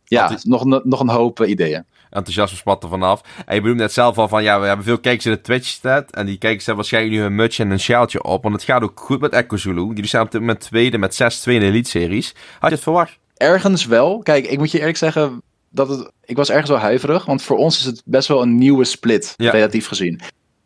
[0.05, 3.21] ja, nog, nog een hoop ideeën enthousiasme spat er vanaf.
[3.47, 6.11] En je bedoelt net zelf al van, ja, we hebben veel kijkers in de Twitch-stat.
[6.11, 8.43] En die kijkers hebben waarschijnlijk nu een mutsje en een sjaaltje op.
[8.43, 9.87] Want het gaat ook goed met Echo Zulu.
[9.87, 12.35] Jullie staan op dit moment tweede met 6-2 in de Elite-series.
[12.59, 13.19] Had je het verwacht?
[13.37, 14.19] Ergens wel.
[14.19, 17.25] Kijk, ik moet je eerlijk zeggen, dat het, ik was ergens wel huiverig.
[17.25, 19.51] Want voor ons is het best wel een nieuwe split, ja.
[19.51, 20.21] relatief gezien.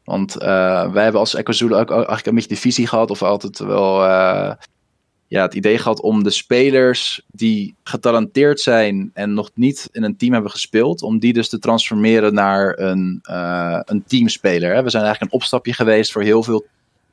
[0.05, 3.11] Want uh, wij hebben als Echo Zulu ook eigenlijk een beetje de visie gehad.
[3.11, 4.05] Of altijd wel...
[4.05, 4.53] Uh,
[5.33, 10.17] ja, het idee gehad om de spelers die getalenteerd zijn en nog niet in een
[10.17, 14.75] team hebben gespeeld, om die dus te transformeren naar een, uh, een teamspeler.
[14.75, 14.83] Hè.
[14.83, 16.67] We zijn eigenlijk een opstapje geweest voor heel veel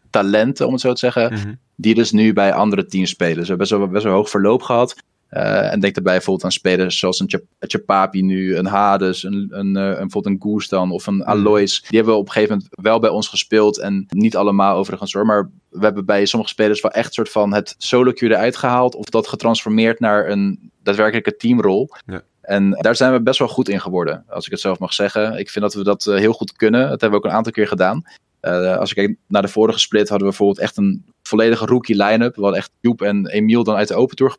[0.10, 1.58] talenten, om het zo te zeggen, mm -hmm.
[1.76, 3.36] die dus nu bij andere teams spelen.
[3.36, 4.96] We hebben best wel, best wel hoog verloop gehad.
[5.32, 9.76] Uh, en denk daarbij bijvoorbeeld aan spelers zoals een Chapapi nu, een Hades, een, een,
[9.76, 11.82] een, bijvoorbeeld een Goestan of een Alois.
[11.82, 15.14] Die hebben we op een gegeven moment wel bij ons gespeeld en niet allemaal overigens
[15.14, 18.56] hoor, maar we hebben bij sommige spelers wel echt soort van het solo queue eruit
[18.56, 21.90] gehaald of dat getransformeerd naar een daadwerkelijke teamrol.
[22.06, 22.22] Ja.
[22.42, 25.38] En daar zijn we best wel goed in geworden, als ik het zelf mag zeggen.
[25.38, 26.82] Ik vind dat we dat heel goed kunnen.
[26.90, 28.04] Dat hebben we ook een aantal keer gedaan.
[28.42, 32.04] Uh, als ik kijk naar de vorige split, hadden we bijvoorbeeld echt een volledige rookie
[32.04, 32.36] line-up.
[32.36, 34.38] We hadden echt Joep en Emiel dan uit de open tour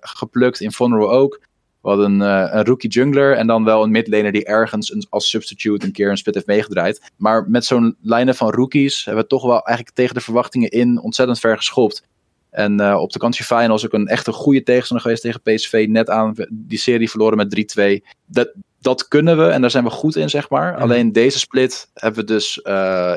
[0.00, 0.60] geplukt.
[0.60, 1.40] In Vonero ook.
[1.80, 5.30] We hadden een, uh, een, rookie jungler en dan wel een midlaner die ergens als
[5.30, 7.12] substitute een keer een split heeft meegedraaid.
[7.16, 11.00] Maar met zo'n line-up van rookies hebben we toch wel eigenlijk tegen de verwachtingen in
[11.00, 12.02] ontzettend ver geschopt.
[12.50, 15.86] En op de country finals ook een echt een goede tegenstander geweest tegen PSV.
[15.88, 18.14] Net aan die serie verloren met 3-2.
[18.26, 18.52] Dat,
[18.84, 20.76] dat kunnen we en daar zijn we goed in, zeg maar.
[20.76, 22.60] Alleen deze split hebben we dus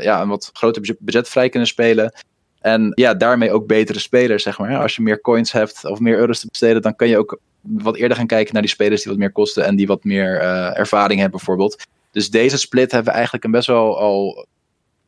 [0.02, 2.14] ja, een wat groter budget vrij kunnen spelen.
[2.60, 4.78] En ja, daarmee ook betere spelers, zeg maar.
[4.78, 7.96] Als je meer coins hebt of meer euro's te besteden, dan kan je ook wat
[7.96, 10.40] eerder gaan kijken naar die spelers die wat meer kosten en die wat meer
[10.76, 11.86] ervaring hebben, bijvoorbeeld.
[12.12, 14.46] Dus deze split hebben we eigenlijk een best wel al,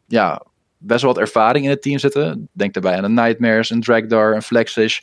[0.07, 0.43] ja,
[0.78, 2.49] best wel wat ervaring in het team zitten.
[2.51, 4.99] Denk daarbij aan de Nightmares, een Dragdar, een Flexish.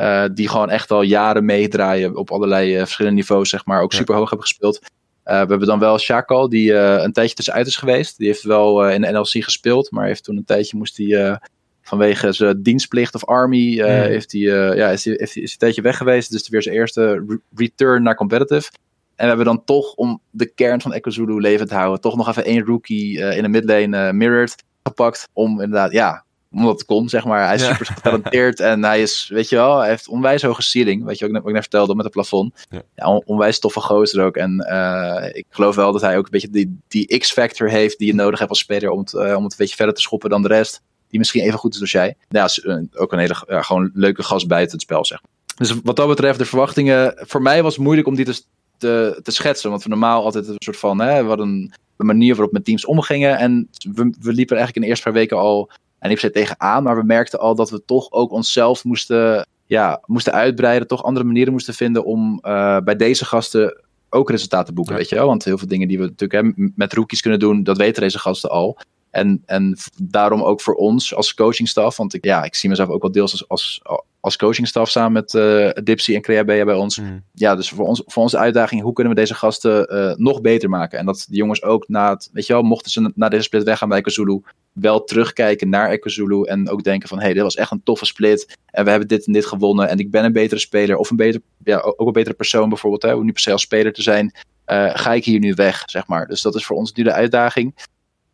[0.00, 3.80] Uh, die gewoon echt al jaren meedraaien op allerlei uh, verschillende niveaus, zeg maar.
[3.80, 4.80] Ook super hoog hebben gespeeld.
[4.80, 4.88] Uh,
[5.24, 8.18] we hebben dan wel Shakal, die een tijdje tussenuit is geweest.
[8.18, 11.38] Die heeft wel in de NLC gespeeld, maar heeft toen een tijdje moest hij
[11.82, 15.82] vanwege zijn dienstplicht of army, heeft hij, ja, is, hij, heeft hij, is een tijdje
[15.82, 16.30] weg geweest.
[16.30, 17.24] Dus weer zijn eerste
[17.54, 18.70] return naar competitive.
[19.14, 22.16] En we hebben dan toch, om de kern van Echo Zulu levend te houden, toch
[22.16, 25.28] nog even één rookie in de midlane mirrored gepakt.
[25.32, 26.25] Om inderdaad, ja,
[26.56, 27.46] omdat het kon, zeg maar.
[27.46, 31.04] Hij is super getalenteerd en hij is, weet je wel, hij heeft onwijs hoge ceiling.
[31.04, 32.66] Weet je wat ik net, wat ik net vertelde met het plafond.
[32.68, 33.20] Ja.
[33.24, 34.36] onwijs toffe gozer ook.
[34.36, 38.06] En uh, ik geloof wel dat hij ook een beetje die, die X-factor heeft die
[38.06, 40.30] je nodig hebt als speler om het, uh, om het een beetje verder te schoppen
[40.30, 40.82] dan de rest.
[41.08, 42.16] Die misschien even goed is als jij.
[42.28, 45.30] Ja, uh, ook een hele gewoon leuke gast buiten het spel, zeg maar.
[45.56, 47.14] Dus wat dat betreft, de verwachtingen.
[47.26, 48.42] Voor mij was het moeilijk om die te,
[48.78, 49.70] te, te schetsen.
[49.70, 51.00] Want we normaal altijd een soort van.
[51.00, 53.38] Hè, we hadden een manier waarop met teams omgingen.
[53.38, 56.34] En we, we liepen eigenlijk in de eerste paar weken al en niet per se
[56.34, 61.02] tegenaan, maar we merkten al dat we toch ook onszelf moesten, ja, moesten uitbreiden, toch
[61.02, 63.80] andere manieren moesten vinden om uh, bij deze gasten
[64.10, 65.26] ook resultaten te boeken, weet je wel?
[65.26, 68.18] Want heel veel dingen die we natuurlijk hè, met rookies kunnen doen, dat weten deze
[68.18, 68.78] gasten al.
[69.10, 73.02] En, en daarom ook voor ons als coachingstaf, want ik, ja, ik zie mezelf ook
[73.02, 73.80] wel deels als, als,
[74.26, 76.98] als coachingstaf samen met uh, Dipsy en Crea bij ons.
[76.98, 77.22] Mm.
[77.32, 80.68] Ja, dus voor, ons, voor onze uitdaging, hoe kunnen we deze gasten uh, nog beter
[80.68, 80.98] maken?
[80.98, 83.62] En dat de jongens ook na het, weet je wel, mochten ze na deze split
[83.62, 87.56] weggaan bij Kazulu, wel terugkijken naar Ekozulu en ook denken van, hé, hey, dit was
[87.56, 90.32] echt een toffe split en we hebben dit en dit gewonnen en ik ben een
[90.32, 93.42] betere speler of een beter, ja, ook een betere persoon bijvoorbeeld, hè, om niet per
[93.42, 94.34] se als speler te zijn,
[94.66, 96.26] uh, ga ik hier nu weg, zeg maar.
[96.26, 97.74] Dus dat is voor ons nu de uitdaging.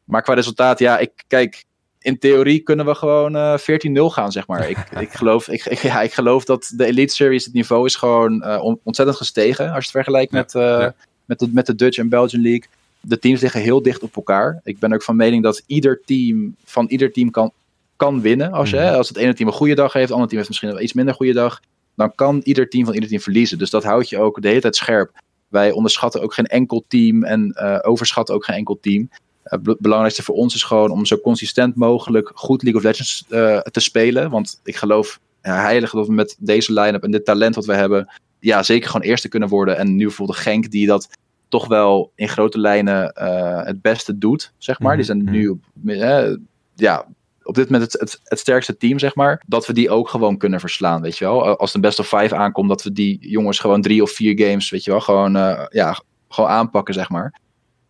[0.04, 1.64] Maar qua resultaat, ja, ik kijk,
[2.02, 4.68] in theorie kunnen we gewoon uh, eh, 14-0 gaan, zeg maar.
[4.70, 7.94] ik, ik, geloof, ik, ik, ja, ik geloof dat de Elite Series, het niveau is
[7.94, 9.64] gewoon uh, ontzettend gestegen.
[9.64, 10.94] Als je het vergelijkt met, uh, ja.
[11.24, 12.64] met, de, met de Dutch en Belgian League.
[13.00, 14.60] De teams liggen heel dicht op elkaar.
[14.64, 17.52] Ik ben ook van mening dat ieder team van ieder team kan,
[17.96, 18.52] kan winnen.
[18.52, 18.82] Als, je, mm.
[18.82, 20.92] als het ene team een goede dag heeft, het andere team heeft misschien een iets
[20.92, 21.60] minder goede dag.
[21.96, 23.58] Dan kan ieder team van ieder team verliezen.
[23.58, 25.10] Dus dat houdt je ook de hele tijd scherp.
[25.48, 29.08] Wij onderschatten ook geen enkel team en overschatten ook geen enkel team.
[29.42, 33.24] Het uh, belangrijkste voor ons is gewoon om zo consistent mogelijk goed League of Legends
[33.28, 34.30] uh, te spelen.
[34.30, 37.74] Want ik geloof ja, heilig dat we met deze line-up en dit talent wat we
[37.74, 39.76] hebben, ja, zeker gewoon eerste kunnen worden.
[39.76, 41.08] En nu bijvoorbeeld Genk die dat
[41.48, 44.96] toch wel in grote lijnen uh, het beste doet, zeg maar.
[44.96, 46.36] Die zijn mhm, nu mhm.
[46.74, 47.06] ja,
[47.42, 49.42] op dit moment het, het, het, sterkste team, zeg maar.
[49.46, 51.44] Dat we die ook gewoon kunnen verslaan, weet je wel.
[51.44, 54.46] Als het een best of five aankomt, dat we die jongens gewoon drie of vier
[54.46, 55.32] games, weet je wel, gewoon,
[55.70, 57.40] ja, gewoon aanpakken, zeg maar.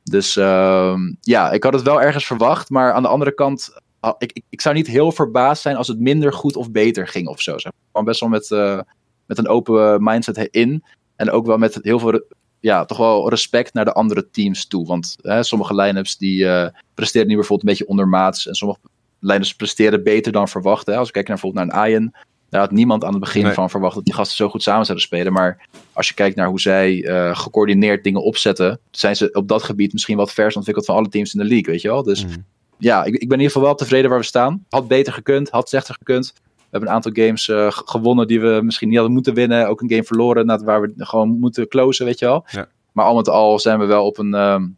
[0.02, 2.70] Dus uh, ja, ik had het wel ergens verwacht.
[2.70, 3.72] Maar aan de andere kant,
[4.18, 7.28] ik, ik, ik, zou niet heel verbaasd zijn als het minder goed of beter ging
[7.28, 7.58] of zo.
[7.58, 7.72] Zeg.
[7.86, 8.80] Gewoon best wel met, uh,
[9.26, 10.84] met een open mindset in.
[11.16, 12.22] En ook wel met heel veel,
[12.60, 14.86] ja, toch wel respect naar de andere teams toe.
[14.86, 18.46] Want hè, sommige line-ups die uh, presteren nu bijvoorbeeld een beetje ondermaats.
[18.46, 18.80] En sommige
[19.18, 20.86] line-ups presteren beter dan verwacht.
[20.86, 20.96] Hè.
[20.96, 22.12] Als we kijken naar bijvoorbeeld naar een Ian
[22.52, 25.06] daar had niemand aan het begin van verwacht dat die gasten zo goed samen zouden
[25.06, 25.32] spelen.
[25.32, 29.62] Maar als je kijkt naar hoe zij uh, gecoördineerd dingen opzetten, zijn ze op dat
[29.62, 32.02] gebied misschien wat vers ontwikkeld van alle teams in de league, weet je wel.
[32.02, 32.38] Dus mhm.
[32.78, 34.64] ja, ik, ik, ben in ieder geval wel tevreden waar we staan.
[34.68, 36.32] Had beter gekund, had slechter gekund.
[36.34, 39.68] We hebben een aantal games uh, gewonnen die we misschien niet hadden moeten winnen.
[39.68, 42.44] Ook een game verloren waar we gewoon moeten closen, weet je wel.
[42.50, 42.68] Ja.
[42.92, 44.76] Maar al met al zijn we wel op een, um,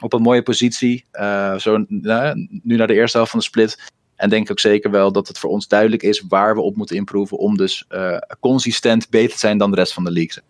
[0.00, 1.04] op een mooie positie.
[1.12, 5.12] Uh, zo, nu naar de eerste helft van de split en denk ook zeker wel
[5.12, 9.10] dat het voor ons duidelijk is waar we op moeten improven om dus uh, consistent
[9.10, 10.40] beter te zijn dan de rest van de leagues.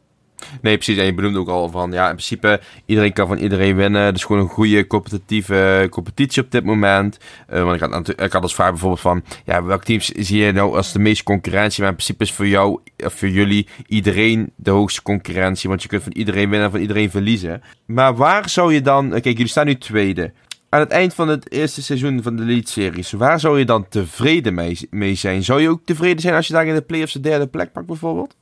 [0.62, 0.96] Nee, precies.
[0.96, 4.12] En je benoemde ook al van, ja, in principe, iedereen kan van iedereen winnen.
[4.12, 7.18] Dus gewoon een goede competitieve competitie op dit moment.
[7.52, 10.52] Uh, want ik had, ik had als vraag bijvoorbeeld van, ja, welke teams zie je
[10.52, 11.80] nou als de meeste concurrentie?
[11.80, 15.68] Maar in principe is voor jou, of voor jullie, iedereen de hoogste concurrentie.
[15.68, 17.62] Want je kunt van iedereen winnen en van iedereen verliezen.
[17.86, 20.32] Maar waar zou je dan, kijk, jullie staan nu tweede
[20.68, 24.54] aan het eind van het eerste seizoen van de Lead-series, waar zou je dan tevreden
[24.54, 25.42] mee, mee, zijn?
[25.42, 27.86] Zou je ook tevreden zijn als je daar in de playoffs de derde plek pakt,
[27.86, 28.34] bijvoorbeeld?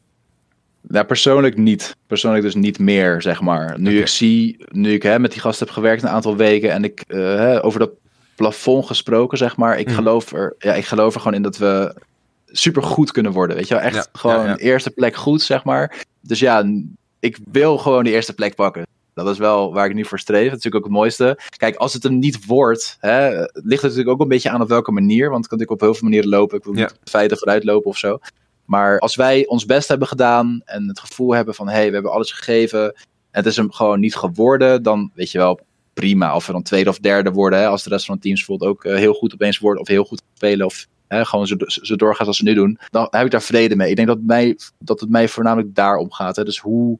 [0.88, 1.96] Ja, persoonlijk niet.
[2.06, 3.80] Persoonlijk dus niet meer, zeg maar.
[3.80, 6.84] Nu ik zie, nu ik hè, met die gast heb gewerkt een aantal weken en
[6.84, 7.90] ik uh, hè, over dat
[8.36, 9.78] plafond gesproken, zeg maar.
[9.78, 9.94] Ik, mhm.
[9.94, 11.94] geloof er, ja, ik geloof er gewoon in dat we
[12.46, 13.56] super goed kunnen worden.
[13.56, 16.04] Weet je wel, echt gewoon de eerste plek goed, zeg maar.
[16.20, 16.64] Dus ja,
[17.20, 18.86] ik wil gewoon de eerste plek pakken.
[19.24, 20.48] Dat is wel waar ik nu voor streef.
[20.50, 21.38] Dat is natuurlijk ook het mooiste.
[21.56, 24.68] Kijk, als het hem niet wordt, hè, ligt het natuurlijk ook een beetje aan op
[24.68, 25.30] welke manier.
[25.30, 26.58] Want het kan natuurlijk op heel veel manieren lopen.
[26.58, 28.18] Ik wil niet feiten vooruit lopen of zo.
[28.64, 31.68] Maar als wij ons best hebben gedaan en het gevoel hebben van...
[31.68, 32.84] hé, hey, we hebben alles gegeven...
[32.84, 32.94] en
[33.30, 35.60] het is hem gewoon niet geworden, dan weet je wel,
[35.94, 36.34] prima.
[36.34, 38.70] Of we dan tweede of derde worden, hè, als de rest van het team bijvoorbeeld
[38.70, 42.26] ook heel goed opeens wordt, of heel goed spelen, of hè, gewoon zo, zo doorgaat
[42.26, 43.90] als ze nu doen, dan heb ik daar vrede mee.
[43.90, 46.36] Ik denk dat, mij, dat het mij voornamelijk daarom gaat.
[46.36, 46.44] Hè.
[46.44, 46.98] Dus hoe,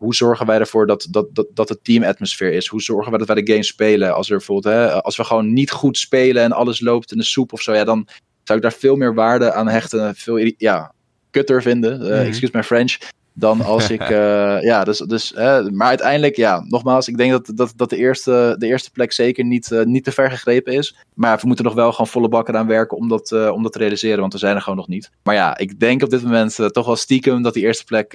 [0.00, 2.66] hoe zorgen wij ervoor dat, dat, dat, dat het teamatmosfeer is?
[2.66, 4.14] Hoe zorgen wij dat wij de game spelen?
[4.14, 7.24] Als, er bijvoorbeeld, hè, als we gewoon niet goed spelen en alles loopt in de
[7.24, 8.08] soep of zo, ja, dan
[8.44, 10.14] zou ik daar veel meer waarde aan hechten.
[10.14, 10.92] Veel ja,
[11.30, 12.98] kutter vinden, uh, excuse my French
[13.32, 14.10] dan als ik.
[14.10, 14.98] Uh, ja, dus.
[14.98, 15.32] dus
[15.72, 19.44] maar uiteindelijk, ja, nogmaals, ik denk dat, dat, dat de, eerste, de eerste plek zeker
[19.44, 20.96] niet, uh, niet te ver gegrepen is.
[21.14, 23.72] Maar we moeten nog wel gewoon volle bakken aan werken om dat, uh, om dat
[23.72, 25.10] te realiseren, want we zijn er gewoon nog niet.
[25.22, 28.12] Maar ja, ik denk op dit moment toch wel stiekem dat die eerste plek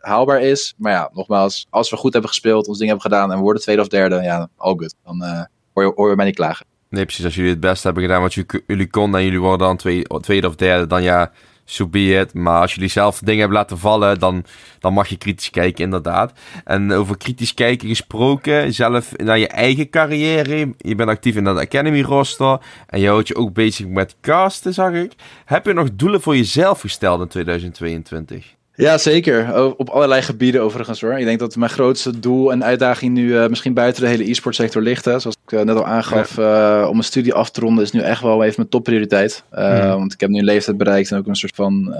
[0.00, 0.74] haalbaar is.
[0.76, 3.62] Maar ja, nogmaals, als we goed hebben gespeeld, ons ding hebben gedaan en we worden
[3.62, 4.94] tweede of derde, ja, all good.
[5.04, 6.66] Dan hoor, je, hoor je mij niet klagen.
[6.94, 7.24] Nee, precies.
[7.24, 8.34] Als jullie het beste hebben gedaan wat
[8.66, 11.32] jullie konden en jullie worden dan tweede, tweede of derde, dan ja
[11.64, 12.34] so be it.
[12.34, 14.44] Maar als jullie zelf dingen hebben laten vallen, dan,
[14.78, 16.32] dan mag je kritisch kijken, inderdaad.
[16.64, 20.74] En over kritisch kijken gesproken, zelf naar je eigen carrière.
[20.78, 22.58] Je bent actief in de Academy roster.
[22.86, 25.12] En je houdt je ook bezig met casten, zag ik.
[25.44, 28.54] Heb je nog doelen voor jezelf gesteld in 2022?
[28.76, 29.64] Ja, zeker.
[29.76, 31.18] Op allerlei gebieden overigens hoor.
[31.18, 34.54] Ik denk dat mijn grootste doel en uitdaging nu uh, misschien buiten de hele e-sport
[34.54, 35.04] sector ligt.
[35.04, 35.18] Hè.
[35.18, 36.80] Zoals ik uh, net al aangaf, ja.
[36.80, 39.44] uh, om een studie af te ronden is nu echt wel even mijn topprioriteit.
[39.50, 39.88] Mm.
[39.88, 41.94] Want ik heb nu een leeftijd bereikt en ook een soort van,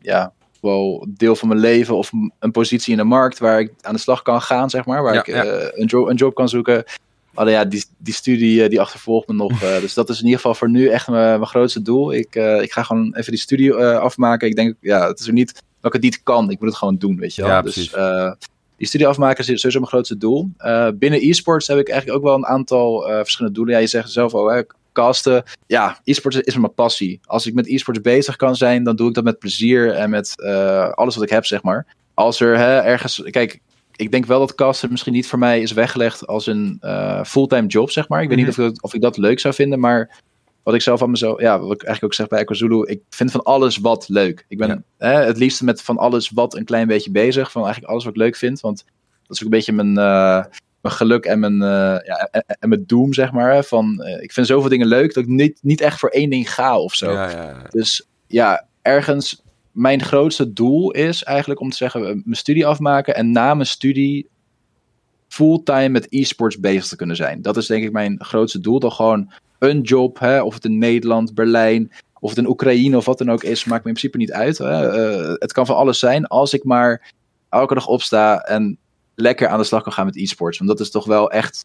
[0.00, 3.94] ja, wel deel van mijn leven of een positie in de markt waar ik aan
[3.94, 5.02] de slag kan gaan, zeg maar.
[5.02, 5.72] Waar ja, ik.
[5.74, 6.84] Een, job, een job kan zoeken.
[7.34, 9.58] Alleen ja, die, die studie die achtervolgt me nog.
[9.80, 12.12] dus dat is in ieder geval voor nu echt mijn, mijn grootste doel.
[12.12, 14.48] Ik, ik ga gewoon even die studie afmaken.
[14.48, 16.50] Ik denk, ja, het is er niet ik het niet kan.
[16.50, 17.50] Ik moet het gewoon doen, weet je wel.
[17.50, 18.32] Ja, dus uh,
[18.76, 20.50] die studie afmaken is sowieso mijn grootste doel.
[20.58, 23.74] Uh, binnen e-sports heb ik eigenlijk ook wel een aantal uh, verschillende doelen.
[23.74, 24.62] Ja, je zegt zelf al, hè,
[24.92, 25.44] casten.
[25.66, 27.20] Ja, e-sports is mijn passie.
[27.24, 30.42] Als ik met e-sports bezig kan zijn, dan doe ik dat met plezier en met
[30.94, 31.86] alles wat ik heb, zeg maar.
[32.14, 33.22] Als er hè, ergens...
[33.30, 33.60] Kijk,
[33.96, 36.82] ik denk wel dat casten misschien niet voor mij is weggelegd als een
[37.26, 38.22] fulltime job, zeg maar.
[38.22, 38.60] Ik weet niet mhm.
[38.60, 40.22] of ik, of ik dat leuk zou vinden, maar
[40.66, 43.30] wat ik zelf aan mezelf, ja, wat ik eigenlijk ook zeg bij EcoZulu, ik vind
[43.30, 44.44] van alles wat leuk.
[44.48, 47.92] Ik ben hè, het liefste met van alles wat een klein beetje bezig, van eigenlijk
[47.92, 48.84] alles wat ik leuk vind, want
[49.26, 50.44] dat is ook een beetje mijn, uh,
[50.80, 53.64] mijn geluk en mijn, uh, ja, en, en, mijn doom, zeg maar.
[53.64, 56.52] Van, uh, ik vind zoveel dingen leuk dat ik niet, niet echt voor één ding
[56.52, 57.12] ga of zo.
[57.12, 62.66] Ja, ja, dus ja, ergens, mijn grootste doel is eigenlijk om te zeggen, mijn studie
[62.66, 64.28] afmaken en na mijn studie
[65.28, 67.42] fulltime met e-sports bezig te kunnen zijn.
[67.42, 68.78] Dat is denk ik mijn grootste doel.
[68.78, 73.04] Dan gewoon een job, hè, of het in Nederland, Berlijn, of het in Oekraïne of
[73.04, 74.58] wat dan ook is, maakt me in principe niet uit.
[74.58, 74.98] Hè.
[74.98, 77.12] Uh, het kan van alles zijn als ik maar
[77.48, 78.78] elke dag opsta en
[79.14, 80.58] lekker aan de slag kan gaan met e-sports.
[80.58, 81.64] Want dat is toch wel echt.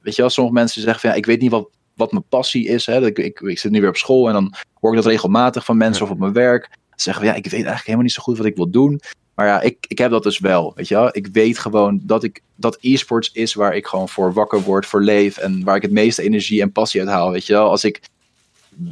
[0.00, 2.66] Weet je wel, sommige mensen zeggen van ja, ik weet niet wat, wat mijn passie
[2.66, 2.86] is.
[2.86, 3.06] Hè.
[3.06, 5.76] Ik, ik, ik zit nu weer op school en dan hoor ik dat regelmatig van
[5.76, 6.68] mensen of op mijn werk.
[6.70, 9.00] Ze zeggen van ja, ik weet eigenlijk helemaal niet zo goed wat ik wil doen.
[9.34, 10.72] Maar ja, ik, ik heb dat dus wel.
[10.74, 11.08] Weet je wel?
[11.12, 15.02] Ik weet gewoon dat ik dat e-sports is waar ik gewoon voor wakker word, voor
[15.02, 15.36] leef.
[15.36, 17.30] En waar ik het meeste energie en passie uit haal.
[17.30, 18.00] Weet je wel, als ik.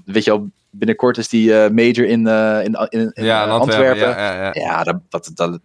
[0.04, 3.52] Weet je wel, binnenkort is die uh, major in, uh, in, in, in ja, uh,
[3.52, 4.08] Antwerpen.
[4.08, 4.50] Ja, ja, ja.
[4.52, 5.60] ja, dat, dat, dat,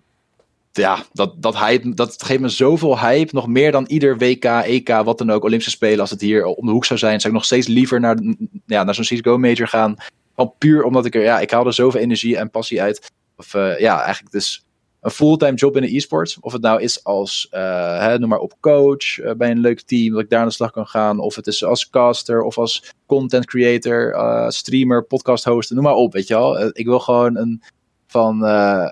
[0.71, 3.35] ja, dat, dat, hype, dat geeft me zoveel hype.
[3.35, 5.99] Nog meer dan ieder WK, EK, wat dan ook, Olympische Spelen.
[5.99, 8.17] Als het hier om de hoek zou zijn, zou ik nog steeds liever naar,
[8.65, 9.95] ja, naar zo'n CSGO major gaan.
[10.35, 13.11] Al puur omdat ik er, ja, ik haal er zoveel energie en passie uit.
[13.37, 14.64] Of ja, eigenlijk dus
[15.05, 16.39] een fulltime job in de e-sports.
[16.39, 19.81] Of het nou is als, uh, hè, noem maar op, coach uh, bij een leuk
[19.81, 21.19] team, dat ik daar aan de slag kan gaan.
[21.19, 25.93] Of het is als caster of als content creator, uh, streamer, podcast hoster, noem maar
[25.93, 26.67] op, weet je wel.
[26.67, 27.63] ik wil gewoon een,
[28.07, 28.43] van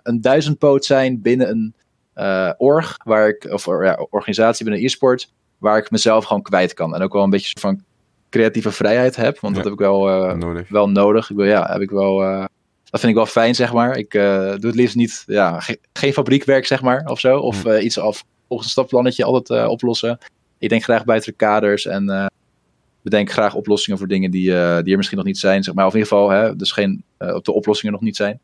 [0.03, 1.73] een duizendpoot zijn binnen een
[2.57, 6.95] org, waar ik, of ja, organisatie binnen e-sport, waar ik mezelf gewoon kwijt kan.
[6.95, 7.83] En ook wel een beetje van
[8.29, 10.69] creatieve vrijheid heb, want dat heb ik wel, nodig.
[10.69, 11.29] wel nodig.
[11.29, 12.47] Ik wil, ja, heb ik wel
[12.93, 13.97] dat vind ik wel fijn, zeg maar.
[13.97, 15.59] Ik uh, doe het liefst niet, ja,
[15.93, 17.37] geen fabriekwerk, zeg maar, of zo.
[17.37, 20.17] Of uh, iets af, volgens een stapplannetje altijd uh, oplossen.
[20.57, 22.31] Ik denk graag buiten de kaders en
[23.01, 25.85] bedenk graag oplossingen voor dingen die, die er misschien nog niet zijn, zeg maar.
[25.85, 28.39] Of in ieder geval, hè, dus geen, op de oplossingen nog niet zijn.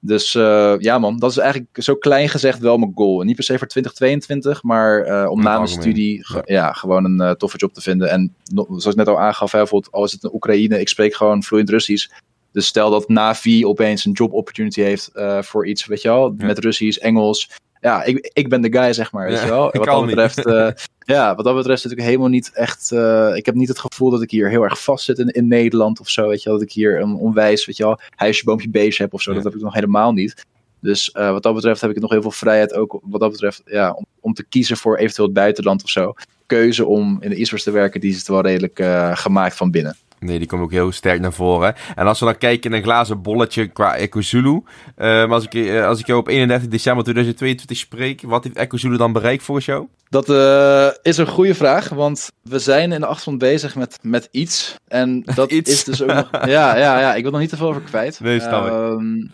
[0.00, 0.32] Dus
[0.78, 3.20] ja man, dat is eigenlijk zo klein gezegd wel mijn goal.
[3.20, 6.72] En niet per se voor 2022, maar om na mijn studie ja.
[6.72, 8.10] gewoon een toffe job te vinden.
[8.10, 8.34] En
[8.66, 11.42] zoals ik net al aangaf, hè, bijvoorbeeld al is het in Oekraïne, ik spreek gewoon
[11.42, 12.08] vloeiend Russisch.
[12.52, 16.34] Dus stel dat Navi opeens een job opportunity heeft uh, voor iets, weet je wel,
[16.36, 17.50] met Russisch, Engels.
[17.80, 19.70] Ja, ik, ik ben de guy, zeg maar, weet je wel.
[19.72, 20.70] Wat dat betreft, uh,
[21.04, 22.90] ja, wat dat betreft natuurlijk helemaal niet echt...
[22.92, 25.48] Uh, ik heb niet het gevoel dat ik hier heel erg vast zit in, in
[25.48, 26.58] Nederland of zo, weet je wel.
[26.58, 29.32] Dat ik hier een onwijs, weet je wel, huisje, boompje, beestje heb of zo.
[29.34, 30.46] Dat heb ik nog helemaal niet.
[30.80, 33.92] Dus wat dat betreft heb ik nog heel veel vrijheid ook, wat dat betreft, ja,
[33.92, 36.14] om, om te kiezen voor eventueel het buitenland of zo.
[36.46, 38.80] Keuze om in de e te werken, die is wel redelijk
[39.18, 39.96] gemaakt van binnen.
[40.22, 41.74] Nee, die komt ook heel sterk naar voren.
[41.94, 44.62] En als we dan kijken in een glazen bolletje qua EcoZulu.
[44.98, 48.96] Uh, als, ik, uh, als ik jou op 31 december 2022 spreek, wat heeft EcoZulu
[48.96, 49.86] dan bereikt volgens jou?
[50.08, 54.28] Dat uh, is een goede vraag, want we zijn in de achtergrond bezig met, met
[54.30, 54.76] iets.
[54.88, 55.70] En dat iets.
[55.70, 56.30] is dus ook nog...
[56.46, 58.20] Ja, ja, ja, ik wil nog niet te veel over kwijt.
[58.20, 58.72] Nee, snap ik.
[58.72, 59.26] Ehm,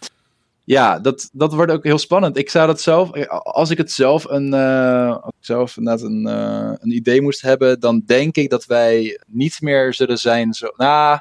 [0.69, 2.37] ja, dat, dat wordt ook heel spannend.
[2.37, 6.73] Ik zou dat zelf, als ik het zelf een, uh, als ik zelf een, uh,
[6.79, 10.73] een idee moest hebben, dan denk ik dat wij niet meer zullen zijn zo.
[10.77, 11.19] Nou,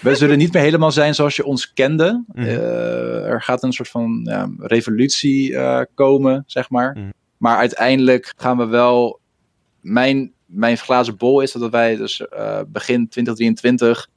[0.00, 2.24] we zullen niet meer helemaal zijn zoals je ons kende.
[2.26, 2.46] Mhm.
[2.46, 5.56] Uh, er gaat een soort van ja, revolutie
[5.94, 6.92] komen, zeg maar.
[6.92, 7.10] Mhm.
[7.36, 9.20] Maar uiteindelijk gaan we wel.
[9.80, 12.22] Mijn, mijn glazen bol is dat wij dus
[12.66, 14.08] begin 2023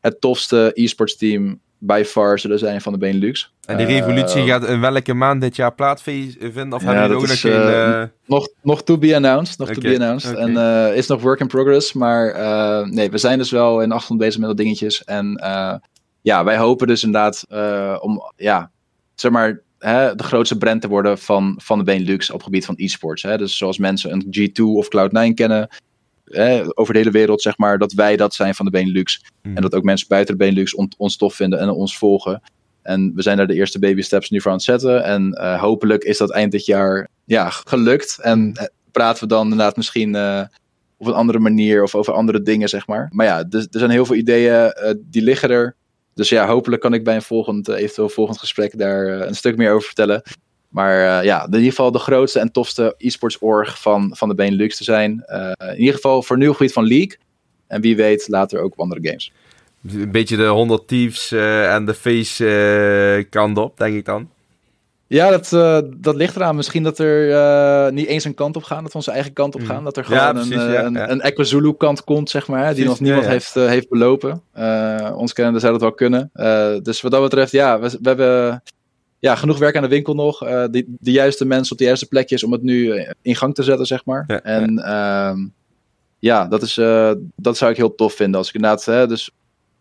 [0.00, 3.52] het tofste e-sports team by far zullen zijn van de Benelux.
[3.64, 6.72] En die revolutie gaat in welke maand dit jaar plaatsvinden?
[6.72, 7.52] Of ja, hebben jullie ook nog geen...
[7.52, 8.02] uh, Uh...
[8.26, 9.58] Nog, nog to be announced.
[9.58, 10.36] Nog to be announced.
[10.36, 10.56] En
[10.94, 11.92] is nog work in progress.
[11.92, 12.34] Maar
[12.90, 15.04] nee, we zijn dus wel in de achtergrond bezig met dat dingetjes.
[15.04, 15.40] En
[16.22, 17.46] ja, wij hopen dus inderdaad
[18.00, 18.70] om, ja,
[19.14, 22.64] zeg maar, hè, de grootste brand te worden van, van de Benelux op het gebied
[22.64, 23.22] van e-sports.
[23.22, 23.38] Hè.
[23.38, 25.68] Dus zoals mensen een G2 of Cloud9 kennen,
[26.30, 29.24] hè, over de hele wereld, zeg maar, dat wij dat zijn van de Benelux.
[29.42, 29.56] Mm.
[29.56, 32.42] En dat ook mensen buiten de Benelux on, ons tof vinden en ons volgen.
[32.82, 35.04] En we zijn daar de eerste baby steps nu voor aan het zetten.
[35.04, 38.18] En uh, hopelijk is dat eind dit jaar ja, gelukt.
[38.20, 38.62] En uh,
[38.92, 40.42] praten we dan inderdaad misschien uh,
[40.96, 43.08] op een andere manier of over andere dingen, zeg maar.
[43.12, 45.74] Maar ja, er, er zijn heel veel ideeën uh, die liggen er.
[46.14, 49.72] Dus ja, hopelijk kan ik bij een volgend, eventueel volgend gesprek daar een stuk meer
[49.72, 50.22] over vertellen.
[50.68, 54.34] Maar uh, ja, in ieder geval de grootste en tofste e-sports org van, van de
[54.34, 55.24] Benelux te zijn.
[55.26, 57.16] Uh, in ieder geval voor nu op gebied van League.
[57.66, 59.32] En wie weet later ook op andere games.
[59.92, 64.28] Een beetje de 100 Thieves uh, en de face kant op, denk ik dan.
[65.06, 66.56] Ja, dat, uh, dat ligt eraan.
[66.56, 69.54] Misschien dat er uh, niet eens een kant op gaan, dat we onze eigen kant
[69.54, 69.84] op gaan.
[69.84, 71.10] Dat er gewoon ja, precies, een, ja, een, ja.
[71.10, 74.42] een Equazulu kant komt, zeg maar, die nog niemand heeft, uh, heeft belopen.
[75.14, 76.30] ons kennende zou dat wel kunnen.
[76.82, 78.62] dus wat dat betreft, ja, we, we hebben
[79.18, 80.38] ja, genoeg werk aan de winkel nog.
[80.38, 83.86] de, de juiste mensen op de juiste plekjes om het nu in gang te zetten,
[83.86, 84.24] zeg maar.
[84.26, 85.36] Ja, en ja,
[86.18, 86.74] ja dat, is,
[87.36, 88.38] dat zou ik heel tof vinden.
[88.38, 89.30] Als ik inderdaad, hè, dus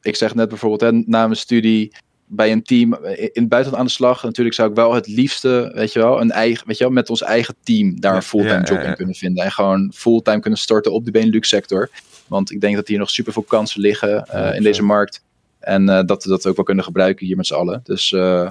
[0.02, 1.92] ik zeg net bijvoorbeeld, hè, na mijn studie
[2.30, 4.24] bij een team in het buitenland aan de slag.
[4.24, 7.10] Natuurlijk zou ik wel het liefste, weet je wel, een eigen, weet je wel, met
[7.10, 9.44] ons eigen team daar een fulltime job in kunnen vinden.
[9.44, 11.90] En gewoon fulltime kunnen storten op de Benelux sector.
[12.28, 15.24] Want ik denk dat hier nog super veel kansen liggen uh, in deze markt.
[15.60, 17.82] En uh, dat we dat ook wel kunnen gebruiken hier met z'n allen.
[17.84, 18.50] Dus uh,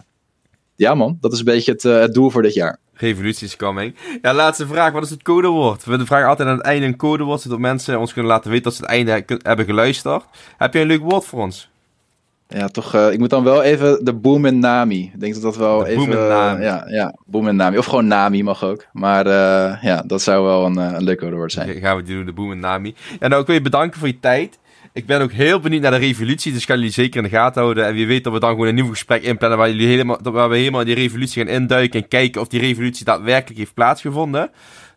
[0.76, 2.78] ja man, dat is een beetje het, het doel voor dit jaar.
[2.92, 3.94] Revolutie is coming.
[4.22, 4.92] Ja, laatste vraag.
[4.92, 5.84] Wat is het codewoord?
[5.84, 8.74] We vragen altijd aan het einde een codewoord, zodat mensen ons kunnen laten weten dat
[8.74, 10.24] ze het einde hebben geluisterd.
[10.56, 11.68] Heb je een leuk woord voor ons?
[12.48, 12.94] Ja, toch.
[12.94, 15.10] Uh, ik moet dan wel even de boom en Nami.
[15.14, 16.04] Ik denk dat dat wel de even.
[16.04, 16.58] Boom en Nami.
[16.58, 17.78] Uh, ja, ja, boom en Nami.
[17.78, 18.86] Of gewoon Nami mag ook.
[18.92, 21.68] Maar uh, ja, dat zou wel een, een leuk woord zijn.
[21.68, 22.94] Okay, gaan we doen, de boom en Nami.
[23.18, 24.58] En nou, ik wil je bedanken voor je tijd.
[24.96, 27.62] Ik ben ook heel benieuwd naar de revolutie, dus ga jullie zeker in de gaten
[27.62, 27.86] houden.
[27.86, 30.48] En wie weet dat we dan gewoon een nieuw gesprek inplannen waar, jullie helemaal, waar
[30.48, 34.50] we helemaal in die revolutie gaan induiken en kijken of die revolutie daadwerkelijk heeft plaatsgevonden.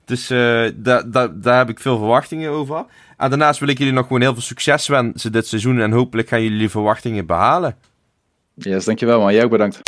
[0.06, 0.28] Dus
[0.76, 2.86] daar da, da heb ik veel verwachtingen over.
[3.18, 6.28] En daarnaast wil ik jullie nog gewoon heel veel succes wensen dit seizoen en hopelijk
[6.28, 7.76] gaan jullie verwachtingen behalen.
[8.56, 9.34] Yes, dankjewel man.
[9.34, 9.82] Jij ook bedankt.